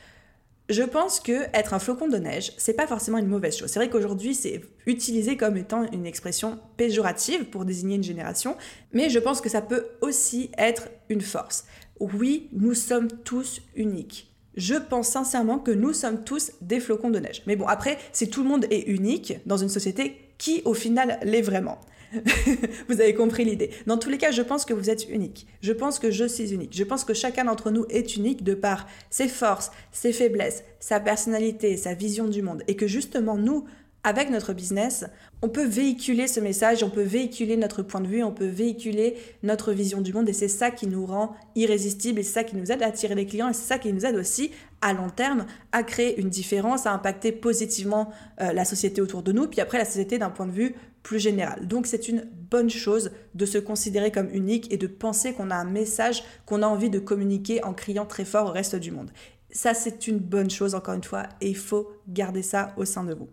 Je 0.68 0.82
pense 0.82 1.20
que 1.20 1.44
être 1.54 1.72
un 1.72 1.78
flocon 1.78 2.08
de 2.08 2.18
neige, 2.18 2.52
c'est 2.58 2.74
pas 2.74 2.86
forcément 2.86 3.18
une 3.18 3.28
mauvaise 3.28 3.56
chose. 3.56 3.70
C'est 3.70 3.78
vrai 3.78 3.88
qu'aujourd'hui, 3.88 4.34
c'est 4.34 4.60
utilisé 4.84 5.38
comme 5.38 5.56
étant 5.56 5.90
une 5.92 6.04
expression 6.04 6.58
péjorative 6.76 7.44
pour 7.44 7.64
désigner 7.64 7.96
une 7.96 8.04
génération, 8.04 8.56
mais 8.92 9.08
je 9.08 9.20
pense 9.20 9.40
que 9.40 9.48
ça 9.48 9.62
peut 9.62 9.86
aussi 10.02 10.50
être 10.58 10.88
une 11.08 11.22
force. 11.22 11.64
Oui, 11.98 12.50
nous 12.52 12.74
sommes 12.74 13.08
tous 13.24 13.62
uniques 13.74 14.35
je 14.56 14.74
pense 14.74 15.08
sincèrement 15.08 15.58
que 15.58 15.70
nous 15.70 15.92
sommes 15.92 16.24
tous 16.24 16.52
des 16.60 16.80
flocons 16.80 17.10
de 17.10 17.18
neige. 17.18 17.42
Mais 17.46 17.56
bon, 17.56 17.66
après, 17.66 17.98
si 18.12 18.28
tout 18.28 18.42
le 18.42 18.48
monde 18.48 18.66
est 18.70 18.88
unique 18.88 19.34
dans 19.46 19.56
une 19.56 19.68
société, 19.68 20.16
qui 20.38 20.62
au 20.64 20.74
final 20.74 21.18
l'est 21.22 21.42
vraiment 21.42 21.78
vous 22.88 23.00
avez 23.00 23.14
compris 23.14 23.44
l'idée. 23.44 23.70
Dans 23.86 23.98
tous 23.98 24.08
les 24.08 24.18
cas, 24.18 24.30
je 24.30 24.42
pense 24.42 24.64
que 24.64 24.72
vous 24.72 24.90
êtes 24.90 25.08
unique. 25.08 25.46
Je 25.60 25.72
pense 25.72 25.98
que 25.98 26.10
je 26.10 26.24
suis 26.24 26.52
unique. 26.54 26.76
Je 26.76 26.84
pense 26.84 27.04
que 27.04 27.14
chacun 27.14 27.44
d'entre 27.44 27.70
nous 27.70 27.84
est 27.90 28.16
unique 28.16 28.44
de 28.44 28.54
par 28.54 28.86
ses 29.10 29.28
forces, 29.28 29.70
ses 29.92 30.12
faiblesses, 30.12 30.62
sa 30.78 31.00
personnalité, 31.00 31.76
sa 31.76 31.94
vision 31.94 32.28
du 32.28 32.42
monde. 32.42 32.62
Et 32.68 32.76
que 32.76 32.86
justement, 32.86 33.36
nous, 33.36 33.64
avec 34.06 34.30
notre 34.30 34.52
business, 34.52 35.04
on 35.42 35.48
peut 35.48 35.66
véhiculer 35.66 36.28
ce 36.28 36.38
message, 36.38 36.84
on 36.84 36.90
peut 36.90 37.02
véhiculer 37.02 37.56
notre 37.56 37.82
point 37.82 38.00
de 38.00 38.06
vue, 38.06 38.22
on 38.22 38.30
peut 38.30 38.46
véhiculer 38.46 39.16
notre 39.42 39.72
vision 39.72 40.00
du 40.00 40.12
monde 40.12 40.28
et 40.28 40.32
c'est 40.32 40.46
ça 40.46 40.70
qui 40.70 40.86
nous 40.86 41.04
rend 41.04 41.34
irrésistibles 41.56 42.20
et 42.20 42.22
c'est 42.22 42.34
ça 42.34 42.44
qui 42.44 42.54
nous 42.54 42.70
aide 42.70 42.84
à 42.84 42.86
attirer 42.86 43.16
les 43.16 43.26
clients 43.26 43.48
et 43.48 43.52
c'est 43.52 43.66
ça 43.66 43.80
qui 43.80 43.92
nous 43.92 44.06
aide 44.06 44.14
aussi 44.14 44.52
à 44.80 44.92
long 44.92 45.10
terme 45.10 45.44
à 45.72 45.82
créer 45.82 46.20
une 46.20 46.28
différence, 46.28 46.86
à 46.86 46.92
impacter 46.92 47.32
positivement 47.32 48.12
euh, 48.40 48.52
la 48.52 48.64
société 48.64 49.00
autour 49.00 49.24
de 49.24 49.32
nous, 49.32 49.48
puis 49.48 49.60
après 49.60 49.78
la 49.78 49.84
société 49.84 50.18
d'un 50.18 50.30
point 50.30 50.46
de 50.46 50.52
vue 50.52 50.76
plus 51.02 51.18
général. 51.18 51.66
Donc 51.66 51.88
c'est 51.88 52.06
une 52.06 52.28
bonne 52.48 52.70
chose 52.70 53.10
de 53.34 53.44
se 53.44 53.58
considérer 53.58 54.12
comme 54.12 54.30
unique 54.32 54.72
et 54.72 54.76
de 54.76 54.86
penser 54.86 55.32
qu'on 55.32 55.50
a 55.50 55.56
un 55.56 55.64
message 55.64 56.22
qu'on 56.46 56.62
a 56.62 56.68
envie 56.68 56.90
de 56.90 57.00
communiquer 57.00 57.64
en 57.64 57.74
criant 57.74 58.06
très 58.06 58.24
fort 58.24 58.50
au 58.50 58.52
reste 58.52 58.76
du 58.76 58.92
monde. 58.92 59.10
Ça 59.50 59.74
c'est 59.74 60.06
une 60.06 60.18
bonne 60.20 60.50
chose 60.50 60.76
encore 60.76 60.94
une 60.94 61.02
fois 61.02 61.24
et 61.40 61.48
il 61.48 61.56
faut 61.56 61.90
garder 62.06 62.42
ça 62.42 62.72
au 62.76 62.84
sein 62.84 63.02
de 63.02 63.12
vous. 63.12 63.28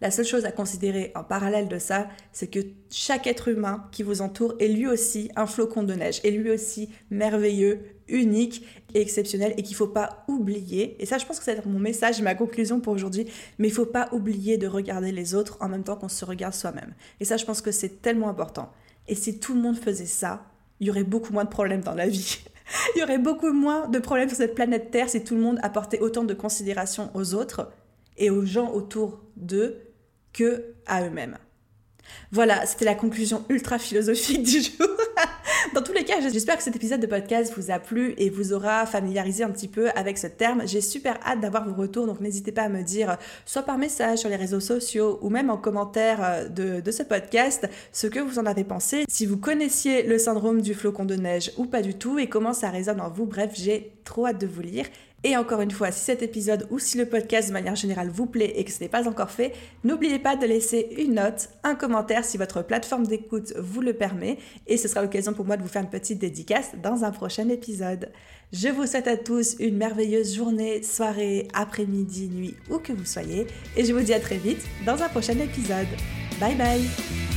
La 0.00 0.10
seule 0.10 0.26
chose 0.26 0.44
à 0.44 0.52
considérer 0.52 1.10
en 1.14 1.24
parallèle 1.24 1.68
de 1.68 1.78
ça, 1.78 2.08
c'est 2.32 2.48
que 2.48 2.60
chaque 2.90 3.26
être 3.26 3.48
humain 3.48 3.88
qui 3.92 4.02
vous 4.02 4.20
entoure 4.20 4.54
est 4.58 4.68
lui 4.68 4.86
aussi 4.86 5.30
un 5.36 5.46
flocon 5.46 5.82
de 5.82 5.94
neige, 5.94 6.20
est 6.22 6.30
lui 6.30 6.50
aussi 6.50 6.90
merveilleux, 7.10 7.80
unique 8.08 8.64
et 8.94 9.00
exceptionnel 9.00 9.54
et 9.56 9.62
qu'il 9.62 9.74
faut 9.74 9.88
pas 9.88 10.24
oublier, 10.28 10.96
et 11.00 11.06
ça 11.06 11.18
je 11.18 11.26
pense 11.26 11.38
que 11.38 11.44
c'est 11.44 11.64
mon 11.66 11.78
message, 11.78 12.22
ma 12.22 12.34
conclusion 12.34 12.80
pour 12.80 12.92
aujourd'hui, 12.92 13.26
mais 13.58 13.68
il 13.68 13.74
faut 13.74 13.86
pas 13.86 14.08
oublier 14.12 14.58
de 14.58 14.66
regarder 14.66 15.12
les 15.12 15.34
autres 15.34 15.56
en 15.60 15.68
même 15.68 15.82
temps 15.82 15.96
qu'on 15.96 16.08
se 16.08 16.24
regarde 16.24 16.54
soi-même. 16.54 16.94
Et 17.20 17.24
ça 17.24 17.36
je 17.36 17.44
pense 17.44 17.62
que 17.62 17.72
c'est 17.72 18.02
tellement 18.02 18.28
important. 18.28 18.70
Et 19.08 19.14
si 19.14 19.38
tout 19.40 19.54
le 19.54 19.60
monde 19.60 19.76
faisait 19.76 20.06
ça, 20.06 20.44
il 20.78 20.86
y 20.86 20.90
aurait 20.90 21.04
beaucoup 21.04 21.32
moins 21.32 21.44
de 21.44 21.50
problèmes 21.50 21.80
dans 21.80 21.94
la 21.94 22.06
vie. 22.06 22.38
il 22.94 23.00
y 23.00 23.02
aurait 23.02 23.18
beaucoup 23.18 23.52
moins 23.52 23.88
de 23.88 23.98
problèmes 23.98 24.28
sur 24.28 24.38
cette 24.38 24.54
planète 24.54 24.90
Terre 24.90 25.08
si 25.08 25.24
tout 25.24 25.34
le 25.34 25.40
monde 25.40 25.58
apportait 25.62 26.00
autant 26.00 26.24
de 26.24 26.34
considération 26.34 27.10
aux 27.14 27.34
autres 27.34 27.72
et 28.18 28.30
aux 28.30 28.44
gens 28.44 28.72
autour 28.72 29.20
d'eux 29.36 29.85
que 30.36 30.64
à 30.86 31.02
eux-mêmes. 31.04 31.38
Voilà, 32.30 32.66
c'était 32.66 32.84
la 32.84 32.94
conclusion 32.94 33.44
ultra 33.48 33.78
philosophique 33.78 34.42
du 34.44 34.60
jour. 34.60 34.88
Dans 35.74 35.82
tous 35.82 35.92
les 35.92 36.04
cas, 36.04 36.20
j'espère 36.20 36.56
que 36.56 36.62
cet 36.62 36.76
épisode 36.76 37.00
de 37.00 37.06
podcast 37.06 37.52
vous 37.56 37.70
a 37.70 37.78
plu 37.78 38.14
et 38.18 38.30
vous 38.30 38.52
aura 38.52 38.86
familiarisé 38.86 39.42
un 39.42 39.50
petit 39.50 39.68
peu 39.68 39.90
avec 39.90 40.18
ce 40.18 40.26
terme. 40.26 40.62
J'ai 40.66 40.80
super 40.80 41.18
hâte 41.26 41.40
d'avoir 41.40 41.68
vos 41.68 41.74
retours, 41.74 42.06
donc 42.06 42.20
n'hésitez 42.20 42.52
pas 42.52 42.62
à 42.62 42.68
me 42.68 42.82
dire, 42.82 43.16
soit 43.44 43.62
par 43.62 43.78
message 43.78 44.18
sur 44.18 44.28
les 44.28 44.36
réseaux 44.36 44.60
sociaux 44.60 45.18
ou 45.22 45.30
même 45.30 45.50
en 45.50 45.56
commentaire 45.56 46.18
euh, 46.22 46.48
de, 46.48 46.80
de 46.80 46.90
ce 46.90 47.02
podcast, 47.02 47.68
ce 47.92 48.06
que 48.06 48.20
vous 48.20 48.38
en 48.38 48.46
avez 48.46 48.64
pensé, 48.64 49.04
si 49.08 49.26
vous 49.26 49.38
connaissiez 49.38 50.02
le 50.02 50.18
syndrome 50.18 50.60
du 50.60 50.74
flocon 50.74 51.04
de 51.04 51.16
neige 51.16 51.52
ou 51.56 51.64
pas 51.66 51.82
du 51.82 51.94
tout 51.94 52.18
et 52.18 52.28
comment 52.28 52.52
ça 52.52 52.70
résonne 52.70 53.00
en 53.00 53.10
vous. 53.10 53.26
Bref, 53.26 53.52
j'ai 53.54 53.92
trop 54.04 54.26
hâte 54.26 54.40
de 54.40 54.46
vous 54.46 54.62
lire. 54.62 54.86
Et 55.24 55.36
encore 55.36 55.60
une 55.60 55.70
fois, 55.70 55.90
si 55.90 56.04
cet 56.04 56.22
épisode 56.22 56.68
ou 56.70 56.78
si 56.78 56.98
le 56.98 57.06
podcast 57.06 57.48
de 57.48 57.52
manière 57.52 57.74
générale 57.74 58.10
vous 58.10 58.26
plaît 58.26 58.52
et 58.56 58.64
que 58.64 58.70
ce 58.70 58.80
n'est 58.80 58.88
pas 58.88 59.08
encore 59.08 59.30
fait, 59.30 59.52
n'oubliez 59.82 60.18
pas 60.18 60.36
de 60.36 60.46
laisser 60.46 60.88
une 60.98 61.14
note, 61.14 61.48
un 61.64 61.74
commentaire 61.74 62.24
si 62.24 62.36
votre 62.36 62.62
plateforme 62.62 63.06
d'écoute 63.06 63.52
vous 63.58 63.80
le 63.80 63.92
permet. 63.92 64.38
Et 64.66 64.76
ce 64.76 64.88
sera 64.88 65.02
l'occasion 65.02 65.32
pour 65.32 65.44
moi 65.44 65.56
de 65.56 65.62
vous 65.62 65.68
faire 65.68 65.82
une 65.82 65.90
petite 65.90 66.18
dédicace 66.18 66.72
dans 66.82 67.04
un 67.04 67.10
prochain 67.10 67.48
épisode. 67.48 68.12
Je 68.52 68.68
vous 68.68 68.86
souhaite 68.86 69.08
à 69.08 69.16
tous 69.16 69.56
une 69.58 69.76
merveilleuse 69.76 70.34
journée, 70.34 70.82
soirée, 70.82 71.48
après-midi, 71.54 72.28
nuit, 72.28 72.54
où 72.70 72.78
que 72.78 72.92
vous 72.92 73.04
soyez. 73.04 73.46
Et 73.76 73.84
je 73.84 73.92
vous 73.92 74.02
dis 74.02 74.14
à 74.14 74.20
très 74.20 74.38
vite 74.38 74.62
dans 74.84 75.02
un 75.02 75.08
prochain 75.08 75.38
épisode. 75.38 75.88
Bye 76.38 76.54
bye 76.54 77.35